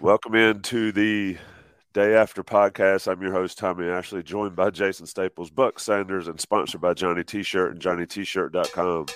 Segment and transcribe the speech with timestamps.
[0.00, 1.36] Welcome into the
[1.92, 3.06] Day After podcast.
[3.06, 7.22] I'm your host, Tommy Ashley, joined by Jason Staples, Buck Sanders, and sponsored by Johnny
[7.22, 9.06] T shirt and JohnnyT-shirt.com.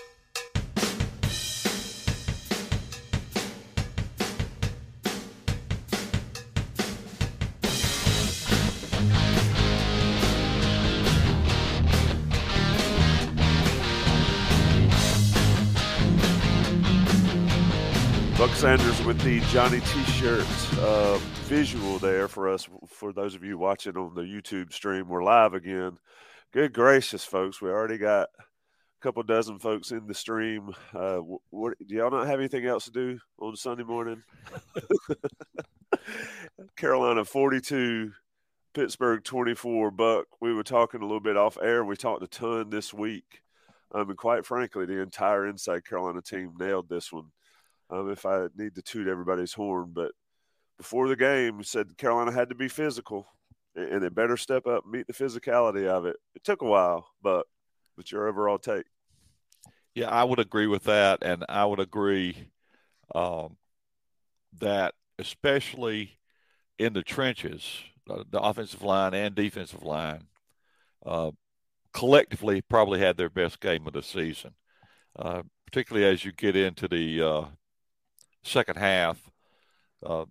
[19.04, 20.46] with the Johnny T-shirt
[20.78, 22.66] uh, visual there for us.
[22.88, 25.98] For those of you watching on the YouTube stream, we're live again.
[26.52, 27.60] Good gracious, folks!
[27.60, 30.72] We already got a couple dozen folks in the stream.
[30.94, 31.18] Uh,
[31.50, 34.22] what, do y'all not have anything else to do on Sunday morning?
[36.76, 38.12] Carolina forty-two,
[38.72, 39.90] Pittsburgh twenty-four.
[39.90, 40.26] Buck.
[40.40, 41.84] We were talking a little bit off air.
[41.84, 43.42] We talked a ton this week.
[43.92, 47.26] Um, mean, quite frankly, the entire Inside Carolina team nailed this one
[47.90, 49.92] um, if I need to toot everybody's horn.
[49.92, 50.12] But
[50.78, 53.26] before the game, said Carolina had to be physical
[53.76, 56.16] and they better step up and meet the physicality of it.
[56.34, 57.46] It took a while, but
[57.96, 58.86] what's your overall take?
[59.94, 61.22] Yeah, I would agree with that.
[61.22, 62.50] And I would agree
[63.14, 63.56] um,
[64.60, 66.18] that, especially
[66.78, 70.24] in the trenches, uh, the offensive line and defensive line,
[71.04, 71.30] uh,
[71.92, 74.54] collectively probably had their best game of the season.
[75.16, 77.44] Uh, particularly as you get into the uh,
[78.44, 79.30] second half,
[80.04, 80.26] uh,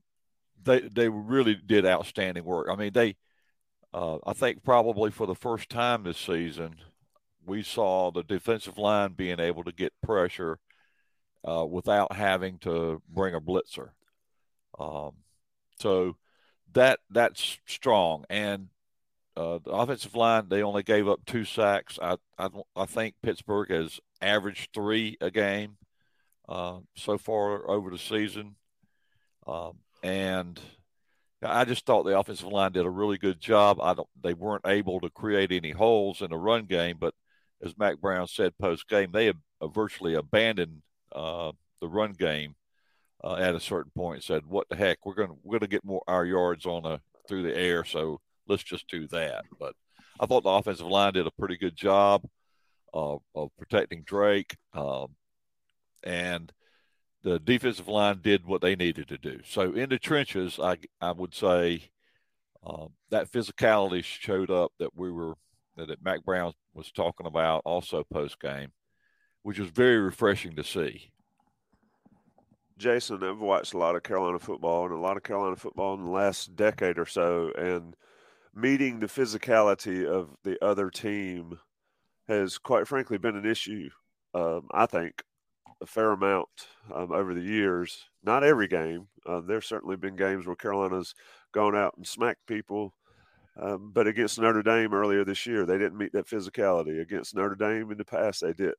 [0.62, 2.68] they they really did outstanding work.
[2.70, 3.16] I mean, they
[3.94, 6.76] uh, I think probably for the first time this season,
[7.46, 10.60] we saw the defensive line being able to get pressure
[11.48, 13.90] uh, without having to bring a blitzer.
[14.80, 15.12] Um,
[15.80, 16.16] so
[16.74, 18.26] that that's strong.
[18.30, 18.70] And
[19.36, 22.00] uh, the offensive line they only gave up two sacks.
[22.02, 25.78] I I, I think Pittsburgh has averaged three a game
[26.48, 28.56] uh, so far over the season.
[29.48, 30.60] Um, and
[31.42, 33.80] I just thought the offensive line did a really good job.
[33.82, 37.14] I don't, they weren't able to create any holes in the run game, but
[37.64, 39.38] as Mack Brown said post game, they have
[39.74, 40.82] virtually abandoned
[41.14, 41.52] uh,
[41.82, 42.56] the run game
[43.24, 44.24] uh, at a certain point.
[44.24, 45.06] Said, "What the heck?
[45.06, 48.64] We're going we're to get more our yards on a through the air, so let's
[48.64, 49.76] just do that." But
[50.20, 52.26] I thought the offensive line did a pretty good job
[52.94, 53.22] of
[53.58, 54.56] protecting Drake.
[54.74, 55.16] Um,
[56.04, 56.52] and
[57.24, 59.40] the defensive line did what they needed to do.
[59.46, 61.90] So in the trenches, I I would say
[62.66, 65.36] um, that physicality showed up that we were
[65.76, 68.72] that, Mack Brown was talking about also post game,
[69.42, 71.12] which was very refreshing to see.
[72.78, 76.06] Jason, I've watched a lot of Carolina football and a lot of Carolina football in
[76.06, 77.96] the last decade or so, and
[78.54, 81.60] meeting the physicality of the other team
[82.28, 83.90] has quite frankly been an issue.
[84.34, 85.24] Um, I think
[85.84, 86.48] a fair amount
[86.94, 88.06] um, over the years.
[88.24, 89.08] Not every game.
[89.26, 91.14] Uh, there's certainly been games where Carolina's
[91.54, 92.96] gone out and smacked people.
[93.62, 97.02] Um, but against Notre Dame earlier this year, they didn't meet that physicality.
[97.02, 98.78] Against Notre Dame in the past, they didn't.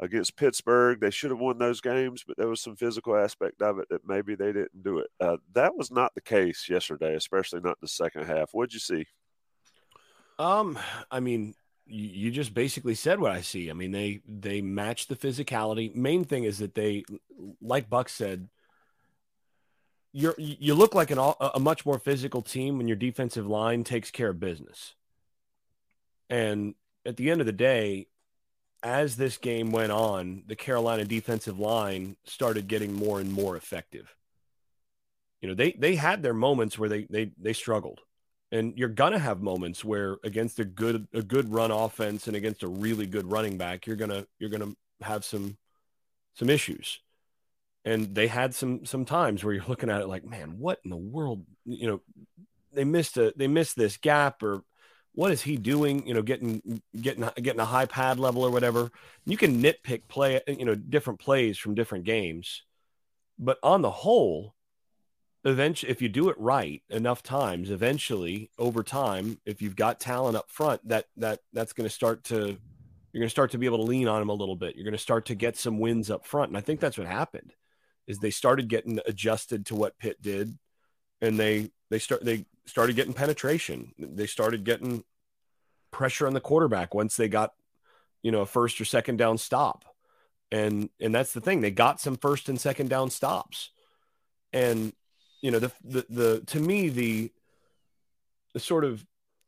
[0.00, 3.78] Against Pittsburgh, they should have won those games, but there was some physical aspect of
[3.78, 5.08] it that maybe they didn't do it.
[5.20, 8.50] Uh, that was not the case yesterday, especially not the second half.
[8.52, 9.06] What'd you see?
[10.40, 10.76] Um,
[11.08, 11.54] I mean,
[11.92, 13.68] you just basically said what I see.
[13.70, 15.94] I mean, they they match the physicality.
[15.94, 17.04] Main thing is that they,
[17.60, 18.48] like Buck said,
[20.12, 24.10] you you look like an a much more physical team when your defensive line takes
[24.10, 24.94] care of business.
[26.30, 28.06] And at the end of the day,
[28.82, 34.16] as this game went on, the Carolina defensive line started getting more and more effective.
[35.42, 38.00] You know, they they had their moments where they they they struggled
[38.52, 42.62] and you're gonna have moments where against a good a good run offense and against
[42.62, 45.56] a really good running back, you're gonna you're gonna have some
[46.34, 47.00] some issues.
[47.84, 50.90] And they had some some times where you're looking at it like, man, what in
[50.90, 51.44] the world?
[51.64, 52.02] You know,
[52.72, 54.62] they missed a they missed this gap or
[55.14, 56.06] what is he doing?
[56.06, 58.90] You know, getting getting getting a high pad level or whatever.
[59.24, 62.64] You can nitpick play, you know, different plays from different games,
[63.38, 64.54] but on the whole,
[65.44, 70.36] eventually if you do it right enough times eventually over time if you've got talent
[70.36, 72.36] up front that that that's going to start to
[73.12, 74.74] you're going to start to be able to lean on them a little bit.
[74.74, 77.06] You're going to start to get some wins up front and i think that's what
[77.06, 77.52] happened
[78.06, 80.58] is they started getting adjusted to what pitt did
[81.20, 83.92] and they they start they started getting penetration.
[83.98, 85.04] They started getting
[85.90, 87.52] pressure on the quarterback once they got
[88.22, 89.84] you know a first or second down stop.
[90.50, 93.70] And and that's the thing they got some first and second down stops.
[94.52, 94.92] And
[95.42, 97.30] you know the the, the to me the
[98.54, 99.04] the sort of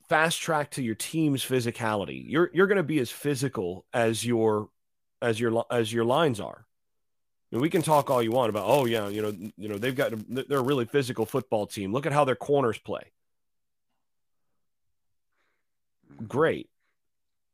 [0.08, 2.24] fast track to your team's physicality.
[2.26, 4.68] You're you're going to be as physical as your
[5.22, 6.66] as your as your lines are.
[7.50, 9.94] mean, we can talk all you want about, oh yeah, you know, you know, they've
[9.94, 11.92] got they're a really physical football team.
[11.92, 13.12] Look at how their corners play.
[16.28, 16.68] Great,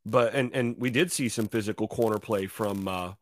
[0.04, 3.12] but and and we did see some physical corner play from uh,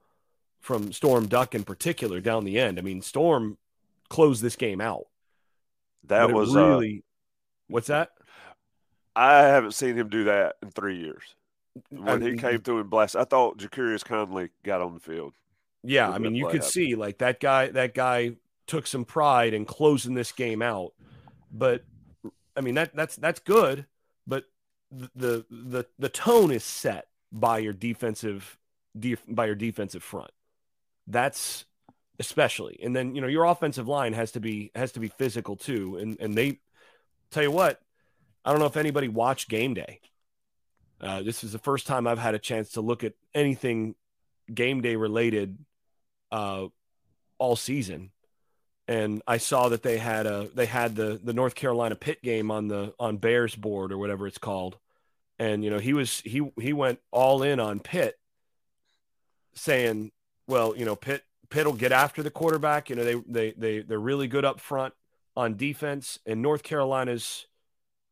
[0.61, 2.79] from Storm Duck in particular down the end.
[2.79, 3.59] I mean, Storm
[4.09, 5.07] closed this game out.
[6.05, 6.99] That was uh, really.
[6.99, 7.03] Uh,
[7.69, 8.11] what's that?
[9.15, 11.23] I haven't seen him do that in three years.
[11.91, 15.01] When I mean, he came through and blessed, I thought Jacurious Conley got on the
[15.01, 15.35] field.
[15.83, 17.69] Yeah, I mean, you could see like that guy.
[17.69, 18.33] That guy
[18.67, 20.93] took some pride in closing this game out.
[21.53, 21.85] But
[22.57, 23.87] I mean, that that's that's good.
[24.27, 24.45] But
[24.91, 28.59] the the the tone is set by your defensive
[28.99, 30.31] def, by your defensive front.
[31.07, 31.65] That's
[32.19, 35.57] especially, and then you know your offensive line has to be has to be physical
[35.57, 35.97] too.
[35.97, 36.61] And and they
[37.31, 37.81] tell you what,
[38.45, 40.01] I don't know if anybody watched game day.
[41.01, 43.95] Uh, this is the first time I've had a chance to look at anything
[44.53, 45.59] game day related
[46.33, 46.67] uh,
[47.39, 48.11] all season,
[48.89, 52.51] and I saw that they had a they had the the North Carolina Pitt game
[52.51, 54.77] on the on Bears board or whatever it's called,
[55.39, 58.19] and you know he was he he went all in on Pitt,
[59.55, 60.11] saying,
[60.49, 62.91] well, you know Pitt Pitt will get after the quarterback.
[62.91, 64.95] You know they they they they're really good up front
[65.37, 67.47] on defense, and North Carolina's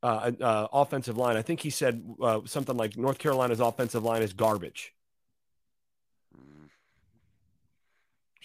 [0.02, 1.36] uh, uh, offensive line.
[1.36, 4.94] I think he said uh, something like North Carolina's offensive line is garbage.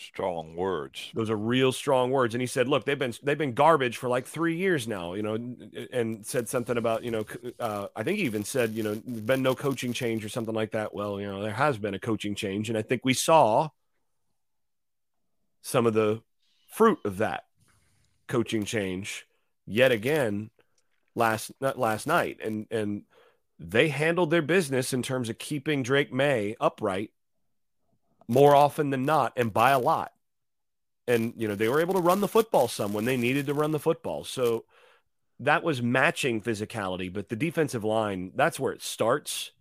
[0.02, 1.12] strong words.
[1.14, 2.34] Those are real strong words.
[2.34, 5.24] And he said, "Look, they've been they've been garbage for like three years now." You
[5.24, 5.56] know,
[5.94, 7.26] and said something about you know,
[7.60, 10.72] uh, I think he even said you know, been no coaching change or something like
[10.72, 10.94] that.
[10.94, 13.70] Well, you know, there has been a coaching change, and I think we saw
[15.62, 16.22] some of the
[16.68, 17.46] fruit of that
[18.28, 19.26] coaching change
[19.66, 20.50] yet again
[21.16, 23.04] last not last night, and and
[23.60, 27.12] they handled their business in terms of keeping Drake Maye upright
[28.28, 30.14] more often than not and by a lot.
[31.08, 33.54] And, you know, they were able to run the football some when they needed to
[33.54, 34.24] run the football.
[34.24, 34.66] So
[35.40, 39.52] that was matching physicality, but the defensive line, that's where it starts.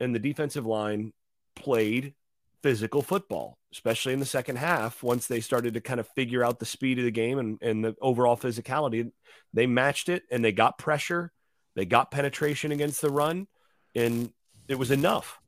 [0.00, 1.12] And the defensive line
[1.54, 2.14] played
[2.62, 5.02] physical football, especially in the second half.
[5.02, 7.84] Once they started to kind of figure out the speed of the game and, and
[7.84, 9.12] the overall physicality,
[9.52, 11.30] they matched it and they got pressure.
[11.74, 13.48] They got penetration against the run,
[13.94, 14.32] and
[14.66, 15.38] it was enough.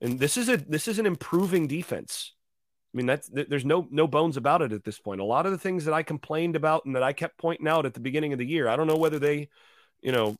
[0.00, 2.34] And this is a this is an improving defense.
[2.92, 5.20] I mean, that's there's no no bones about it at this point.
[5.20, 7.86] A lot of the things that I complained about and that I kept pointing out
[7.86, 9.50] at the beginning of the year, I don't know whether they,
[10.00, 10.34] you know,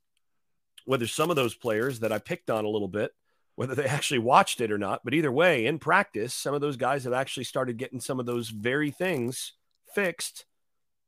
[0.87, 3.13] whether some of those players that I picked on a little bit,
[3.55, 5.01] whether they actually watched it or not.
[5.05, 8.27] But either way, in practice, some of those guys have actually started getting some of
[8.27, 9.53] those very things
[9.95, 10.45] fixed,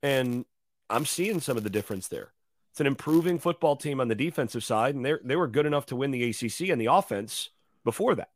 [0.03, 0.45] and
[0.91, 2.33] I'm seeing some of the difference there.
[2.71, 5.87] It's an improving football team on the defensive side, and they they were good enough
[5.87, 7.51] to win the ACC and the offense
[7.85, 8.31] before that.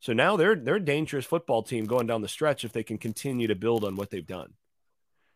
[0.00, 2.98] So now they're they're a dangerous football team going down the stretch if they can
[2.98, 4.54] continue to build on what they've done.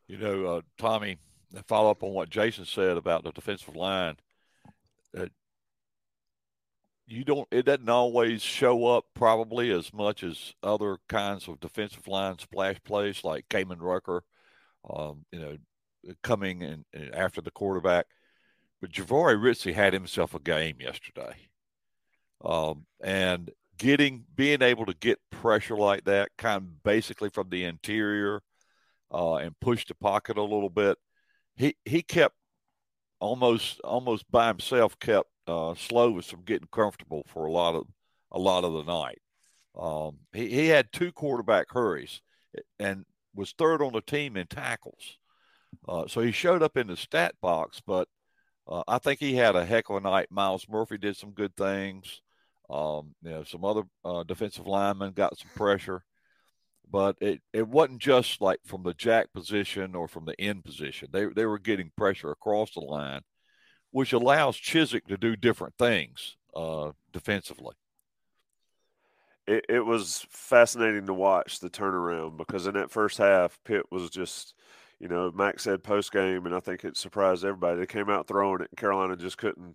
[0.09, 1.19] You know, uh, Tommy,
[1.67, 4.17] follow up on what Jason said about the defensive line.
[5.17, 5.27] Uh,
[7.13, 12.09] you don't it doesn't always show up probably as much as other kinds of defensive
[12.09, 14.25] line splash plays like Kaimon Rucker,
[14.89, 15.57] um, you know,
[16.23, 18.07] coming in, in after the quarterback.
[18.81, 21.35] But Jahvaree Ritzie had himself a game yesterday.
[22.43, 27.65] Um, and getting being able to get pressure like that, kind of basically from the
[27.65, 28.41] interior,
[29.13, 30.97] uh, and push the pocket a little bit.
[31.57, 32.37] He he kept
[33.21, 37.87] almost almost by himself kept uh, Slovis from getting comfortable for a lot of
[38.31, 39.21] a lot of the night.
[39.79, 42.21] Um, he, he had two quarterback hurries
[42.79, 45.19] and was third on the team in tackles.
[45.89, 48.09] Uh, so he showed up in the stat box, but
[48.69, 50.29] uh, I think he had a heck of a night.
[50.31, 52.21] Myles Murphy did some good things.
[52.71, 56.05] Um, you know, some other uh, defensive linemen got some pressure,
[56.91, 61.09] but it, it wasn't just like from the jack position or from the end position.
[61.13, 63.23] They they were getting pressure across the line,
[63.93, 67.75] which allows Chizik to do different things uh, defensively.
[69.47, 74.11] It, it was fascinating to watch the turnaround because in that first half, Pitt was
[74.11, 74.55] just
[75.03, 77.81] you know, Max said post game, and I think it surprised everybody.
[77.81, 79.75] They came out throwing it, and Carolina just couldn't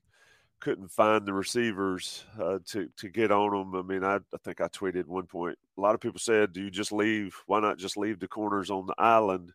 [0.62, 3.76] couldn't find the receivers uh, to to get on them.
[3.76, 5.58] I mean, I, I think I tweeted one point.
[5.78, 7.36] A lot of people said, "Do you just leave?
[7.46, 9.52] Why not just leave the corners on the island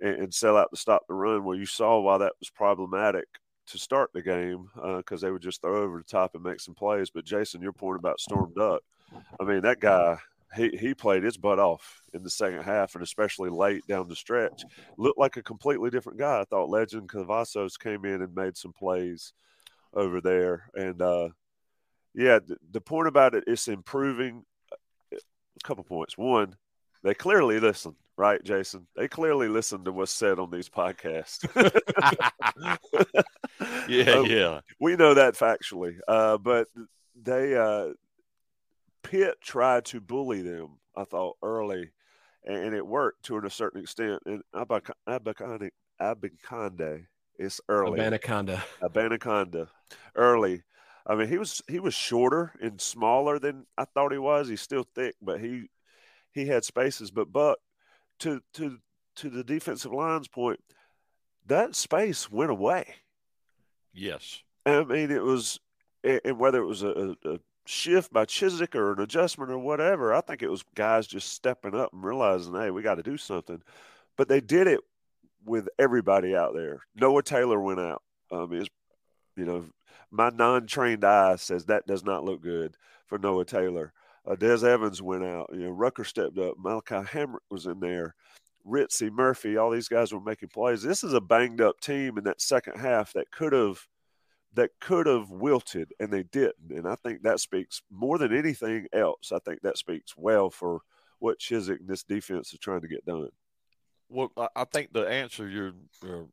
[0.00, 3.26] and, and sell out to stop the run?" Well, you saw why that was problematic
[3.68, 6.60] to start the game because uh, they would just throw over the top and make
[6.60, 7.10] some plays.
[7.10, 8.82] But Jason, your point about Storm Duck,
[9.40, 10.18] I mean, that guy.
[10.56, 14.16] He, he played his butt off in the second half and especially late down the
[14.16, 14.64] stretch.
[14.96, 16.40] Looked like a completely different guy.
[16.40, 19.34] I thought Legend Cavazos came in and made some plays
[19.92, 20.70] over there.
[20.74, 21.28] And uh,
[22.14, 24.46] yeah, the, the point about it is improving.
[24.72, 26.16] Uh, a couple points.
[26.16, 26.56] One,
[27.02, 28.86] They clearly listen, right, Jason?
[28.96, 31.44] They clearly listen to what's said on these podcasts.
[33.88, 34.60] yeah, um, yeah.
[34.80, 35.98] We know that factually.
[36.06, 36.68] Uh, but
[37.20, 37.88] they uh,
[39.02, 41.90] Pitt tried to bully them, I thought, early,
[42.44, 44.22] and it worked to a certain extent.
[44.26, 47.06] And Abacande, Abacande
[47.38, 48.00] is early.
[48.00, 48.62] Abanikanda.
[48.82, 49.68] Abanikanda,
[50.16, 50.62] early.
[51.06, 54.48] I mean, he was he was shorter and smaller than I thought he was.
[54.48, 55.70] He's still thick, but he
[56.38, 57.10] he had spaces.
[57.10, 57.58] But Buck,
[58.20, 58.78] to to
[59.16, 60.60] to the defensive line's point,
[61.46, 62.94] that space went away.
[63.92, 64.42] Yes.
[64.64, 65.58] I mean, it was,
[66.04, 70.20] and whether it was a, a shift by Chizik or an adjustment or whatever, I
[70.20, 73.62] think it was guys just stepping up and realizing, hey, we got to do something.
[74.16, 74.80] But they did it
[75.44, 76.80] with everybody out there.
[76.94, 78.02] Noah Taylor went out.
[78.30, 78.68] Um, is
[79.36, 79.64] you know,
[80.10, 82.76] my non-trained eye says that does not look good
[83.06, 83.92] for Noah Taylor.
[84.28, 85.48] Uh, Des Evans went out.
[85.52, 86.56] You know, Rucker stepped up.
[86.58, 88.14] Malachi Hamrick was in there.
[88.66, 90.82] Ritzie Murphy, all these guys were making plays.
[90.82, 93.86] This is a banged up team in that second half that could have
[94.54, 96.70] that could have wilted and they didn't.
[96.70, 99.30] And I think that speaks more than anything else.
[99.32, 100.80] I think that speaks well for
[101.18, 103.28] what Chizik and this defense is trying to get done.
[104.08, 106.28] Well, I think the answer you're, you're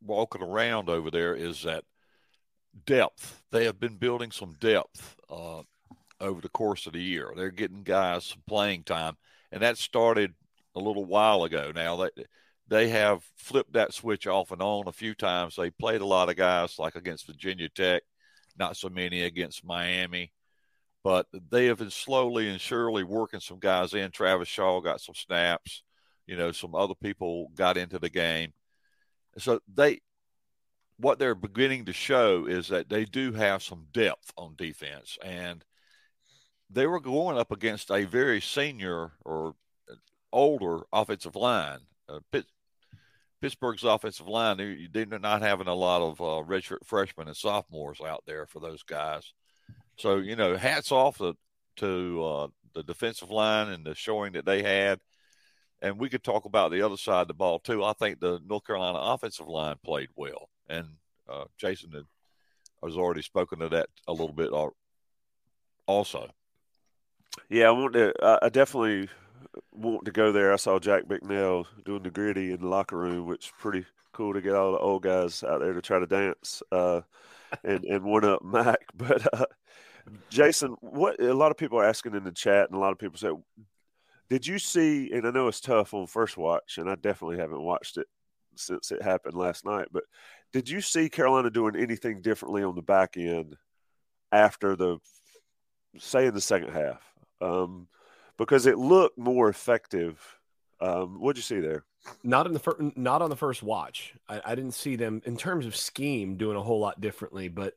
[0.00, 1.84] walking around over there is that
[2.84, 3.42] depth.
[3.50, 5.62] They have been building some depth uh,
[6.20, 7.32] over the course of the year.
[7.36, 9.16] They're getting guys some playing time,
[9.52, 10.34] and that started
[10.74, 11.72] a little while ago.
[11.74, 12.12] Now that
[12.68, 15.56] they have flipped that switch off and on a few times.
[15.56, 18.02] They played a lot of guys like against Virginia Tech,
[18.58, 20.32] not so many against Miami,
[21.04, 24.10] but they have been slowly and surely working some guys in.
[24.10, 25.82] Travis Shaw got some snaps.
[26.26, 28.52] You know, some other people got into the game.
[29.38, 30.00] So they
[30.98, 35.62] what they're beginning to show is that they do have some depth on defense and
[36.70, 39.54] they were going up against a very senior or
[40.32, 41.78] older offensive line.
[42.08, 42.46] Uh, Pitt,
[43.40, 48.00] Pittsburgh's offensive line, they, they're not having a lot of uh, redshirt freshmen and sophomores
[48.00, 49.32] out there for those guys.
[49.96, 51.36] So, you know, hats off to,
[51.76, 55.00] to uh, the defensive line and the showing that they had.
[55.82, 57.84] And we could talk about the other side of the ball, too.
[57.84, 60.88] I think the North Carolina offensive line played well and
[61.28, 62.04] uh, Jason had
[62.82, 64.50] has already spoken to that a little bit
[65.86, 66.28] also.
[67.48, 68.12] Yeah, I want to.
[68.42, 69.08] I definitely
[69.72, 70.52] want to go there.
[70.52, 74.32] I saw Jack McNeil doing the gritty in the locker room, which is pretty cool
[74.32, 77.02] to get all the old guys out there to try to dance uh,
[77.64, 78.80] and and one up Mack.
[78.94, 79.46] But uh,
[80.30, 82.98] Jason, what a lot of people are asking in the chat, and a lot of
[82.98, 83.30] people say,
[84.28, 87.62] "Did you see?" And I know it's tough on first watch, and I definitely haven't
[87.62, 88.06] watched it
[88.56, 89.88] since it happened last night.
[89.92, 90.04] But
[90.52, 93.56] did you see Carolina doing anything differently on the back end
[94.32, 94.98] after the,
[95.98, 97.15] say, in the second half?
[97.40, 97.88] Um,
[98.38, 100.38] because it looked more effective.
[100.80, 101.84] Um, what'd you see there?
[102.22, 104.14] Not in the first, not on the first watch.
[104.28, 107.48] I, I didn't see them in terms of scheme doing a whole lot differently.
[107.48, 107.74] But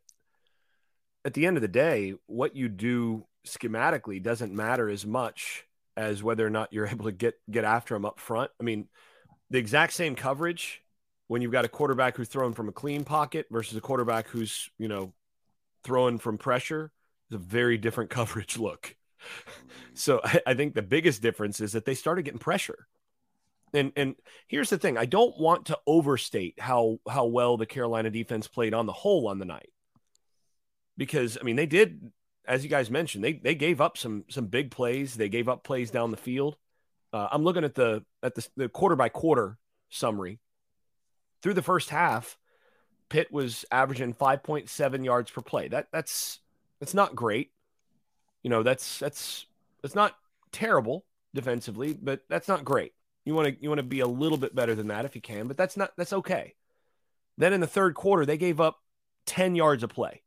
[1.26, 5.66] at the end of the day, what you do schematically doesn't matter as much
[5.98, 8.52] as whether or not you're able to get get after them up front.
[8.60, 8.88] I mean,
[9.50, 10.84] the exact same coverage
[11.28, 14.70] when you've got a quarterback who's throwing from a clean pocket versus a quarterback who's,
[14.80, 15.14] you know,
[15.84, 16.92] throwing from pressure
[17.30, 18.96] is a very different coverage look.
[19.94, 22.88] So I, I think the biggest difference is that they started getting pressure.
[23.74, 24.16] And and
[24.48, 28.74] here's the thing, I don't want to overstate how how well the Carolina defense played
[28.74, 29.70] on the whole on the night.
[30.98, 32.12] Because I mean, they did
[32.50, 35.16] as you guys mentioned, they they gave up some some big plays.
[35.16, 36.58] They gave up plays down the field.
[37.14, 39.58] Uh, I'm looking at the at the, the quarter by quarter
[39.90, 40.40] summary.
[41.42, 42.38] Through the first half,
[43.10, 45.68] Pitt was averaging 5.7 yards per play.
[45.68, 46.40] That that's
[46.80, 47.52] that's not great.
[48.44, 49.46] You know, that's that's
[49.82, 50.16] that's not
[50.52, 52.94] terrible defensively, but that's not great.
[53.26, 55.22] You want to you want to be a little bit better than that if you
[55.22, 56.56] can, but that's not that's okay.
[57.38, 58.82] Then in the third quarter, they gave up
[59.26, 60.24] 10 yards of play.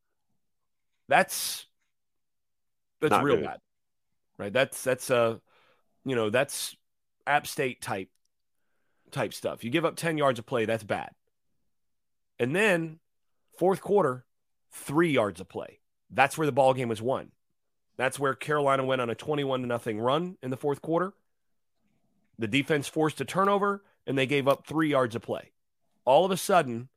[1.08, 1.66] That's
[3.00, 3.44] that's not real good.
[3.44, 3.58] bad.
[4.38, 4.52] Right?
[4.52, 5.38] That's that's uh
[6.04, 6.76] you know, that's
[7.26, 8.08] App State type
[9.10, 9.62] type stuff.
[9.64, 11.10] You give up 10 yards of play, that's bad.
[12.38, 12.98] And then
[13.58, 14.24] fourth quarter,
[14.72, 15.80] three yards of play.
[16.10, 17.30] That's where the ball game was won.
[18.02, 21.12] That's where Carolina went on a 21 to nothing run in the fourth quarter.
[22.36, 25.52] The defense forced a turnover and they gave up three yards of play.
[26.04, 26.88] All of a sudden,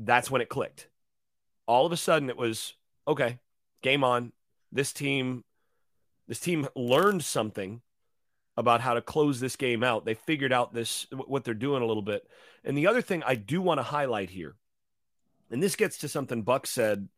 [0.00, 0.88] that's when it clicked.
[1.68, 2.74] All of a sudden, it was
[3.06, 3.38] okay,
[3.80, 4.32] game on.
[4.72, 5.44] This team
[6.26, 7.80] this team learned something
[8.56, 10.04] about how to close this game out.
[10.04, 12.26] They figured out this what they're doing a little bit.
[12.64, 14.56] And the other thing I do want to highlight here,
[15.48, 17.08] and this gets to something Buck said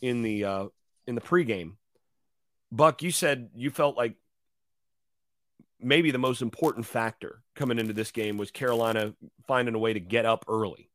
[0.00, 0.66] in the uh,
[1.04, 1.72] in the pregame.
[2.72, 4.16] Buck, you said you felt like
[5.78, 9.14] maybe the most important factor coming into this game was Carolina
[9.46, 10.88] finding a way to get up early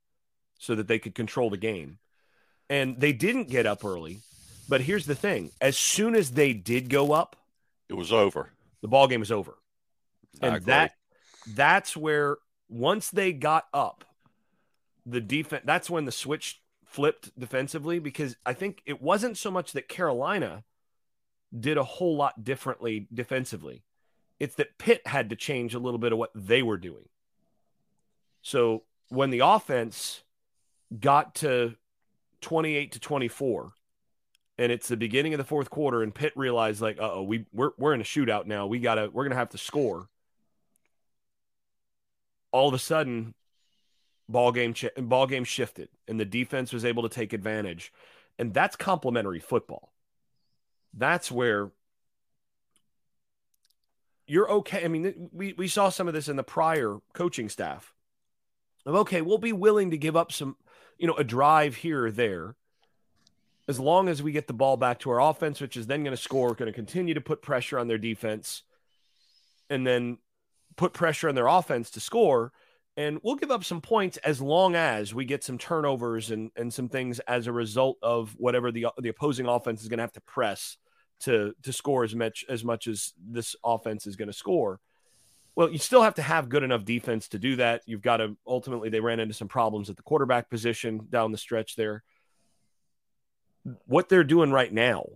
[0.58, 2.00] so that they could control the game.
[2.70, 4.20] And they didn't get up early.
[4.68, 7.36] But here's the thing as soon as they did go up,
[7.88, 8.50] it was over.
[8.82, 9.58] The ball game was over.
[10.42, 10.94] And that
[11.54, 14.04] that's where once they got up,
[15.06, 19.72] the defense that's when the switch flipped defensively because I think it wasn't so much
[19.74, 20.64] that Carolina
[21.58, 23.84] did a whole lot differently defensively.
[24.39, 27.10] It's that Pitt had to change a little bit of what they were doing.
[28.42, 30.24] So when the offense
[31.00, 31.75] got to
[32.42, 33.74] 28 to 24
[34.58, 37.46] and it's the beginning of the fourth quarter and Pitt realized like uh oh we
[37.51, 40.08] we're we're in a shootout now we got to we're going to have to score
[42.51, 43.34] all of a sudden
[44.30, 47.92] ball game ball game shifted and the defense was able to take advantage
[48.38, 49.92] and that's complementary football
[50.98, 51.72] that's where
[54.25, 54.84] you're okay.
[54.84, 57.94] I mean we, we saw some of this in the prior coaching staff
[58.86, 60.58] of okay we'll be willing to give up some
[60.98, 62.56] you know a drive here or there
[63.70, 66.16] as long as we get the ball back to our offense which is then going
[66.16, 68.63] to score going to continue to put pressure on their defense
[69.70, 70.18] and then
[70.75, 72.54] put pressure on their offense to score.
[72.96, 76.74] And we'll give up some points as long as we get some turnovers and, and
[76.74, 80.13] some things as a result of whatever the the opposing offense is going to have
[80.13, 80.77] to press
[81.22, 84.80] to to score as much as much as this offense is going to score.
[85.56, 87.82] Well, you still have to have good enough defense to do that.
[87.86, 91.38] You've got to ultimately they ran into some problems at the quarterback position down the
[91.38, 92.04] stretch there.
[93.86, 95.08] What they're doing right now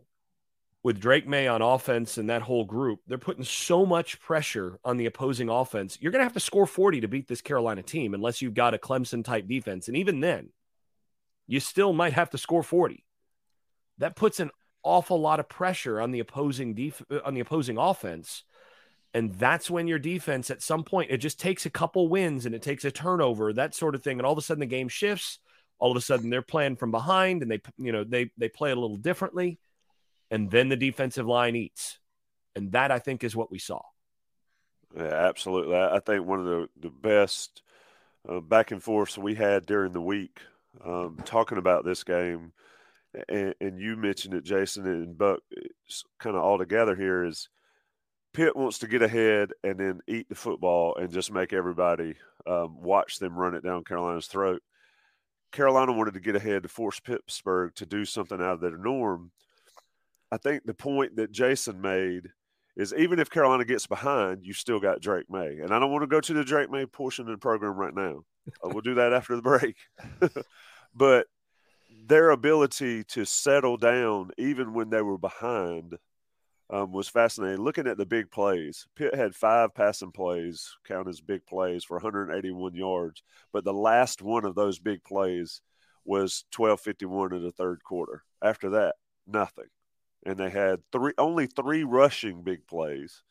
[0.83, 4.97] with Drake Maye on offense and that whole group, they're putting so much pressure on
[4.97, 5.97] the opposing offense.
[6.01, 8.73] You're going to have to score 40 to beat this Carolina team unless you've got
[8.73, 9.87] a Clemson type defense.
[9.87, 10.49] And even then,
[11.47, 13.03] you still might have to score 40.
[13.99, 14.49] That puts an
[14.83, 18.43] awful lot of pressure on the opposing def- on the opposing offense.
[19.13, 22.55] And that's when your defense at some point it just takes a couple wins and
[22.55, 24.87] it takes a turnover, that sort of thing and all of a sudden the game
[24.87, 25.39] shifts.
[25.79, 28.71] All of a sudden they're playing from behind and they you know they they play
[28.71, 29.59] a little differently
[30.29, 31.99] and then the defensive line eats.
[32.55, 33.81] And that I think is what we saw.
[34.95, 35.77] Yeah, absolutely.
[35.77, 37.61] I think one of the, the best
[38.27, 40.39] uh, back and forths we had during the week
[40.85, 42.53] um, talking about this game,
[43.29, 45.39] and, and, you mentioned it, Jason and Buck,
[46.19, 47.49] kind of all together here is
[48.33, 52.15] Pitt wants to get ahead and then eat the football and just make everybody
[52.47, 54.61] um, watch them run it down Carolina's throat.
[55.51, 59.31] Carolina wanted to get ahead to force Pittsburgh to do something out of their norm
[60.31, 62.29] I think the point that Jason made
[62.77, 65.59] is even if Carolina gets behind, you still got Drake Maye.
[65.61, 67.93] And I don't want to go to the Drake Maye portion of the program right
[67.93, 68.23] now.
[68.47, 69.75] Uh, we'll do that after the break.
[70.95, 71.27] but
[72.03, 75.97] their ability to settle down even when they were behind
[76.69, 77.63] um, was fascinating.
[77.63, 81.97] Looking at the big plays, Pitt had five passing plays, count as big plays for
[81.97, 83.23] 181 yards.
[83.51, 85.61] But the last one of those big plays
[86.05, 88.23] was 12:51 in the third quarter.
[88.41, 88.95] After that,
[89.27, 89.67] nothing
[90.25, 93.23] and they had three only three rushing big plays.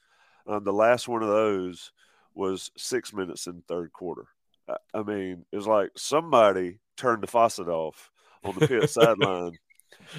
[0.46, 1.92] Um, the last one of those
[2.34, 4.26] was six minutes in the third quarter.
[4.68, 8.10] I, I mean, it was like somebody turned the faucet off
[8.44, 9.52] on the Pitt sideline,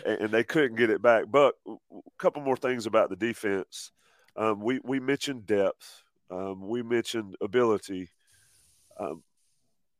[0.05, 1.25] and, and, they couldn't get it back.
[1.29, 1.75] But a
[2.17, 3.91] couple more things about the defense.
[4.35, 6.03] Um, we we mentioned depth.
[6.29, 8.09] Um, we mentioned ability.
[8.99, 9.23] Um,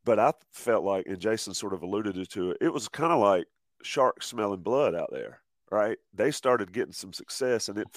[0.03, 3.19] but I felt like, and Jason sort of alluded to it, it was kind of
[3.19, 3.45] like
[3.84, 5.97] sharks smelling blood out there right?
[6.13, 7.88] They started getting some success, and it.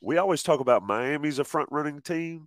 [0.00, 2.46] We always talk about Miami's a front running team.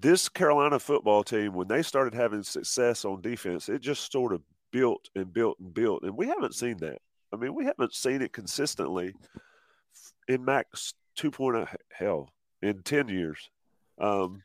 [0.00, 4.42] This Carolina football team, when they started having success on defense, it just sort of
[4.74, 6.98] built and built and built, and we haven't seen that.
[7.32, 9.14] I mean, we haven't seen it consistently
[10.26, 12.28] in Max 2.0 hell
[12.60, 13.50] in 10 years.
[14.00, 14.42] Um,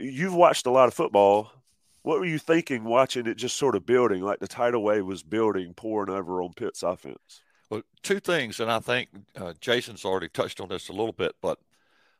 [0.00, 1.52] you've watched a lot of football.
[2.00, 5.22] What were you thinking watching it just sort of building, like the tidal wave was
[5.22, 7.42] building, pouring over on Pitt's offense?
[7.68, 11.34] Well, two things, and I think uh, Jason's already touched on this a little bit,
[11.42, 11.58] but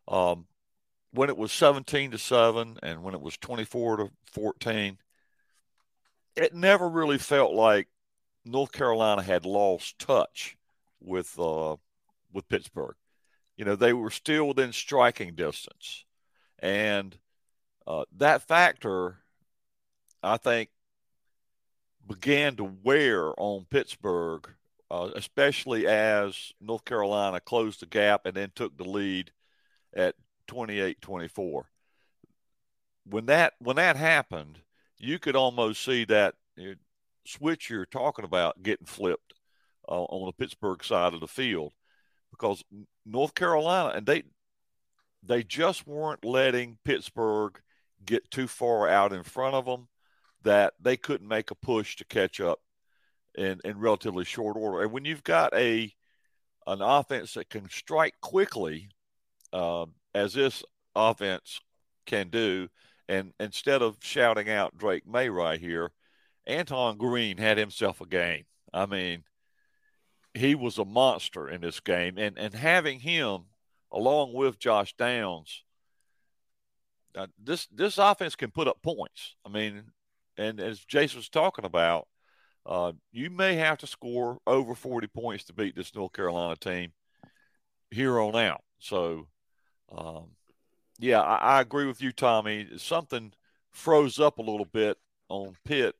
[0.06, 0.44] um,
[1.12, 4.98] when it was 17 to 7 and when it was 24 to 14,
[6.36, 7.88] it never really felt like
[8.44, 10.56] North Carolina had lost touch
[11.00, 11.76] with uh,
[12.32, 12.96] with Pittsburgh.
[13.56, 16.04] You know, they were still within striking distance.
[16.58, 17.16] And
[17.86, 19.18] uh, that factor,
[20.22, 20.70] I think,
[22.06, 24.48] began to wear on Pittsburgh
[24.92, 29.32] uh, especially as North Carolina closed the gap and then took the lead
[29.94, 30.14] at
[30.48, 31.62] 28-24.
[33.06, 34.60] When that when that happened,
[35.02, 36.34] you could almost see that
[37.26, 39.34] switch you're talking about getting flipped
[39.88, 41.72] uh, on the Pittsburgh side of the field
[42.30, 42.62] because
[43.04, 44.22] North Carolina and they
[45.22, 47.60] they just weren't letting Pittsburgh
[48.04, 49.88] get too far out in front of them
[50.42, 52.60] that they couldn't make a push to catch up
[53.36, 54.82] in, in relatively short order.
[54.82, 55.92] And when you've got a
[56.66, 58.88] an offense that can strike quickly,
[59.52, 60.62] uh, as this
[60.94, 61.60] offense
[62.06, 62.68] can do,
[63.08, 65.92] and instead of shouting out Drake Maye right here,
[66.48, 68.44] Antoine Green had himself a game.
[68.72, 69.24] I mean,
[70.34, 73.46] he was a monster in this game, and and having him
[73.90, 75.62] along with Josh Downs,
[77.16, 79.36] uh, this this offense can put up points.
[79.44, 79.84] I mean,
[80.36, 82.08] and as Jason was talking about,
[82.64, 86.92] uh, you may have to score over 40 points to beat this North Carolina team
[87.90, 88.62] here on out.
[88.78, 89.28] So,
[89.90, 90.30] um,
[90.98, 92.68] yeah, I, I, agree with you, Tommy.
[92.76, 93.32] Something
[93.70, 95.96] froze up a little bit on Pitt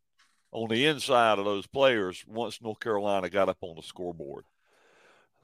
[0.52, 4.44] on the inside of those players once North Carolina got up on the scoreboard.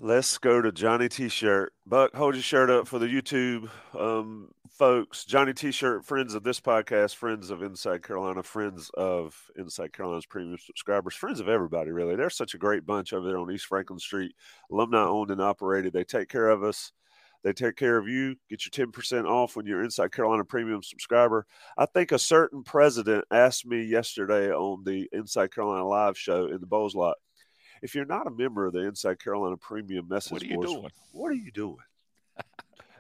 [0.00, 1.72] Let's go to Johnny T-shirt.
[1.84, 5.24] Buck, hold your shirt up for the YouTube um, folks.
[5.24, 10.56] Johnny T-shirt, friends of this podcast, friends of Inside Carolina, friends of Inside Carolina's premium
[10.64, 11.90] subscribers, friends of everybody.
[11.90, 14.36] Really, they're such a great bunch over there on East Franklin Street.
[14.70, 15.92] Alumni owned and operated.
[15.92, 16.92] They take care of us.
[17.44, 18.36] They take care of you.
[18.50, 21.46] Get your ten percent off when you're Inside Carolina premium subscriber.
[21.76, 26.60] I think a certain president asked me yesterday on the Inside Carolina live show in
[26.60, 27.16] the Bowls lot
[27.82, 30.72] if you're not a member of the Inside Carolina Premium Message what are you boards,
[30.72, 30.90] doing?
[31.12, 31.76] what are you doing?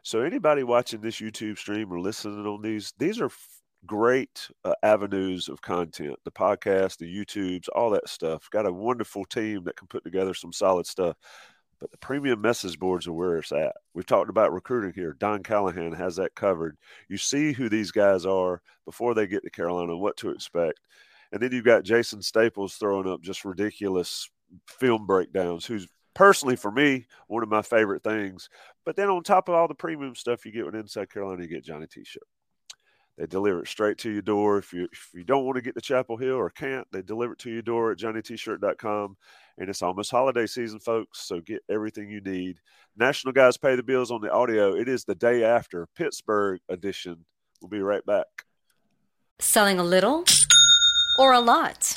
[0.02, 3.30] so anybody watching this YouTube stream or listening on these, these are
[3.86, 6.16] great uh, avenues of content.
[6.24, 8.48] The podcast, the YouTubes, all that stuff.
[8.50, 11.16] Got a wonderful team that can put together some solid stuff.
[11.80, 13.76] But the premium message boards are where it's at.
[13.94, 15.16] We've talked about recruiting here.
[15.18, 16.76] Don Callahan has that covered.
[17.08, 20.80] You see who these guys are before they get to Carolina, what to expect.
[21.30, 24.28] And then you've got Jason Staples throwing up just ridiculous
[24.66, 28.48] film breakdowns, who's personally for me one of my favorite things.
[28.84, 31.48] But then on top of all the premium stuff you get with Inside Carolina, you
[31.48, 32.24] get Johnny T-shirt.
[33.18, 34.58] They deliver it straight to your door.
[34.58, 37.32] If you if you don't want to get to Chapel Hill or can't, they deliver
[37.32, 39.16] it to your door at johnnytshirt.com.
[39.58, 41.26] And it's almost holiday season, folks.
[41.26, 42.60] So get everything you need.
[42.96, 44.74] National guys pay the bills on the audio.
[44.74, 47.24] It is the day after Pittsburgh edition.
[47.60, 48.26] We'll be right back.
[49.40, 50.24] Selling a little
[51.18, 51.92] or a lot.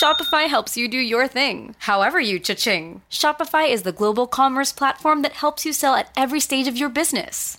[0.00, 3.02] Shopify helps you do your thing, however you cha-ching.
[3.10, 6.88] Shopify is the global commerce platform that helps you sell at every stage of your
[6.88, 7.58] business.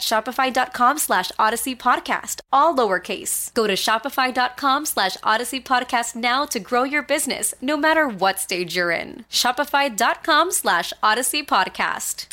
[0.00, 3.52] shopify.com slash odyssey podcast, all lowercase.
[3.54, 8.76] Go to shopify.com slash odyssey podcast now to grow your business, no matter what stage
[8.76, 9.24] you're in.
[9.30, 12.26] Shopify.com slash odyssey podcast.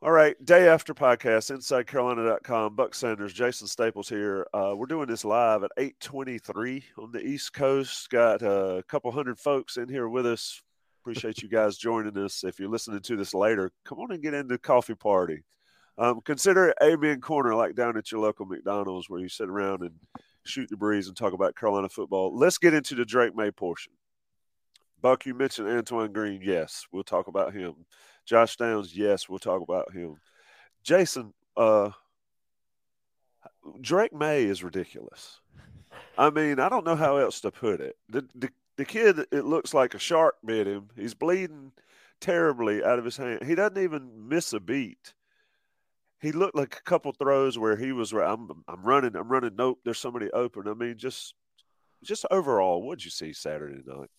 [0.00, 2.76] All right, day after podcast, InsideCarolina.com.
[2.76, 4.46] Buck Sanders, Jason Staples here.
[4.54, 8.08] Uh, we're doing this live at 8:23 on the East Coast.
[8.08, 10.62] Got a couple hundred folks in here with us.
[11.00, 12.44] Appreciate you guys joining us.
[12.44, 15.44] If you're listening to this later, come on and get into the coffee party.
[15.96, 19.92] Um, consider Amen Corner, like down at your local McDonald's, where you sit around and
[20.44, 22.36] shoot the breeze and talk about Carolina football.
[22.36, 23.92] Let's get into the Drake Maye portion.
[25.00, 26.40] Buck, you mentioned Antoine Green.
[26.42, 27.74] Yes, we'll talk about him.
[28.24, 30.16] Josh Downs, yes, we'll talk about him.
[30.82, 31.90] Jason, uh,
[33.80, 35.40] Drake Maye is ridiculous.
[36.16, 37.96] I mean, I don't know how else to put it.
[38.08, 40.88] The, the the kid, it looks like a shark bit him.
[40.96, 41.72] He's bleeding
[42.20, 43.44] terribly out of his hand.
[43.44, 45.12] He doesn't even miss a beat.
[46.20, 48.12] He looked like a couple throws where he was.
[48.12, 49.16] I'm I'm running.
[49.16, 49.56] I'm running.
[49.56, 50.68] Nope, there's somebody open.
[50.68, 51.34] I mean, just
[52.02, 54.10] just overall, what'd you see Saturday night?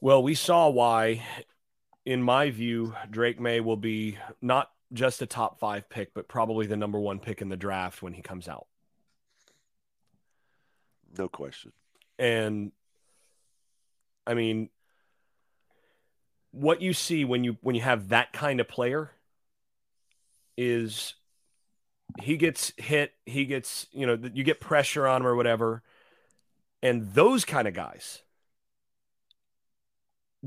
[0.00, 1.22] Well, we saw why
[2.04, 6.66] in my view, Drake Maye will be not just a top five pick, but probably
[6.66, 8.66] the number one pick in the draft when he comes out.
[11.16, 11.72] No question.
[12.18, 12.72] And
[14.26, 14.70] I mean,
[16.50, 19.10] what you see when you when you have that kind of player
[20.56, 21.14] is
[22.22, 25.82] he gets hit, he gets, you know, you get pressure on him or whatever.
[26.82, 28.22] And those kind of guys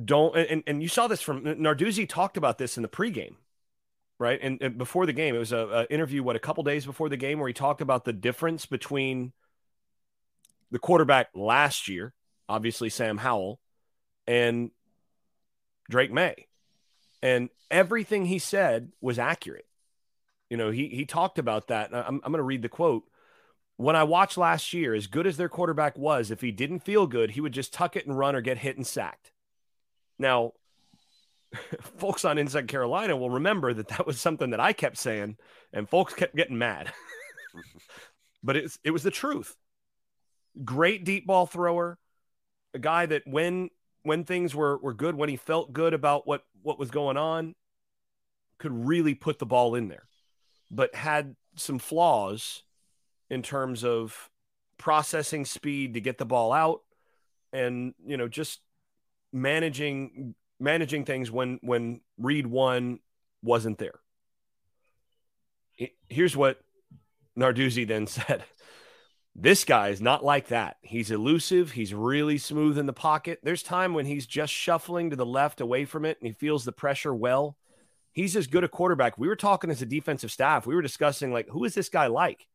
[0.03, 3.35] don't and, and you saw this from Narduzzi talked about this in the pregame,
[4.19, 4.39] right?
[4.41, 5.57] And, and before the game, it was a,
[5.89, 8.65] a interview what a couple days before the game where he talked about the difference
[8.65, 9.33] between
[10.71, 12.13] the quarterback last year,
[12.49, 13.59] obviously Sam Howell,
[14.25, 14.71] and
[15.89, 16.47] Drake Maye.
[17.21, 19.65] And everything he said was accurate.
[20.49, 21.93] You know, he he talked about that.
[21.93, 23.03] I'm, I'm going to read the quote.
[23.75, 27.05] When I watched last year, as good as their quarterback was, if he didn't feel
[27.05, 29.31] good, he would just tuck it and run or get hit and sacked.
[30.17, 30.53] Now,
[31.97, 35.37] folks on Inside Carolina will remember that that was something that I kept saying,
[35.73, 36.91] and folks kept getting mad.
[38.43, 39.55] but it's it was the truth.
[40.63, 41.97] Great deep ball thrower,
[42.73, 43.69] a guy that when
[44.03, 47.55] when things were were good, when he felt good about what what was going on,
[48.57, 50.07] could really put the ball in there,
[50.71, 52.63] but had some flaws
[53.29, 54.29] in terms of
[54.77, 56.81] processing speed to get the ball out,
[57.51, 58.61] and you know just
[59.33, 62.99] managing managing things when when read one
[63.43, 63.99] wasn't there.
[66.09, 66.59] Here's what
[67.37, 68.43] Narduzzi then said.
[69.39, 70.77] This guy is not like that.
[70.81, 71.71] He's elusive.
[71.71, 73.39] He's really smooth in the pocket.
[73.43, 76.65] There's time when he's just shuffling to the left away from it and he feels
[76.65, 77.55] the pressure well.
[78.13, 79.15] He's as good a quarterback.
[79.19, 80.65] We were talking as a defensive staff.
[80.65, 82.47] We were discussing like who is this guy like?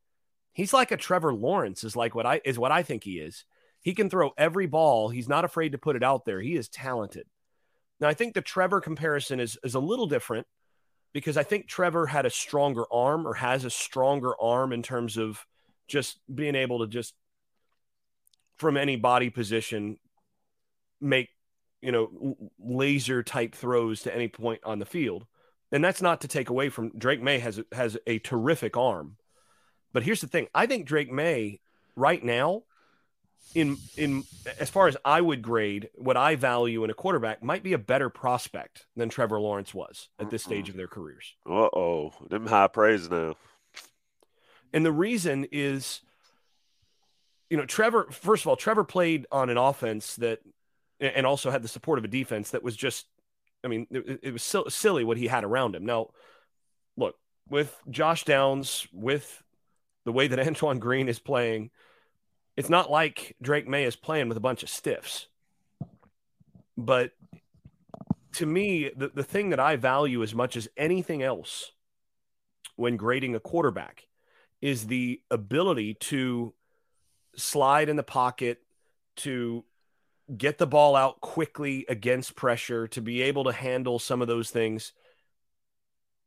[0.51, 3.45] He's like a Trevor Lawrence is like what I is what I think he is.
[3.79, 5.07] He can throw every ball.
[5.07, 6.41] He's not afraid to put it out there.
[6.41, 7.27] He is talented.
[8.01, 10.47] Now I think the Trevor comparison is is a little different
[11.13, 15.15] because I think Trevor had a stronger arm or has a stronger arm in terms
[15.15, 15.45] of
[15.87, 17.13] just being able to just
[18.57, 19.97] from any body position
[21.01, 21.29] make
[21.81, 25.25] you know laser type throws to any point on the field.
[25.71, 29.17] And that's not to take away from Drake Maye has has a terrific arm.
[29.91, 30.47] But here's the thing.
[30.53, 31.59] I think Drake Maye
[31.95, 32.63] right now
[33.55, 34.23] in in
[34.59, 37.77] as far as I would grade what I value in a quarterback might be a
[37.77, 41.35] better prospect than Trevor Lawrence was at this stage of their careers.
[41.45, 43.35] Uh oh, them high praise now.
[44.73, 46.01] And the reason is,
[47.49, 50.39] you know, Trevor, first of all, Trevor played on an offense that,
[50.99, 53.05] and also had the support of a defense that was just,
[53.63, 55.85] I mean, it, it was so silly what he had around him.
[55.85, 56.09] Now,
[56.97, 57.15] look,
[57.49, 59.43] with Josh Downs, with
[60.05, 61.69] the way that Antoine Green is playing,
[62.57, 65.27] it's not like Drake Maye is playing with a bunch of stiffs.
[66.77, 67.11] But
[68.35, 71.71] to me, the, the thing that I value as much as anything else
[72.75, 74.07] when grading a quarterback
[74.63, 76.53] is the ability to
[77.35, 78.59] slide in the pocket,
[79.17, 79.65] to
[80.37, 84.51] get the ball out quickly against pressure, to be able to handle some of those
[84.51, 84.93] things.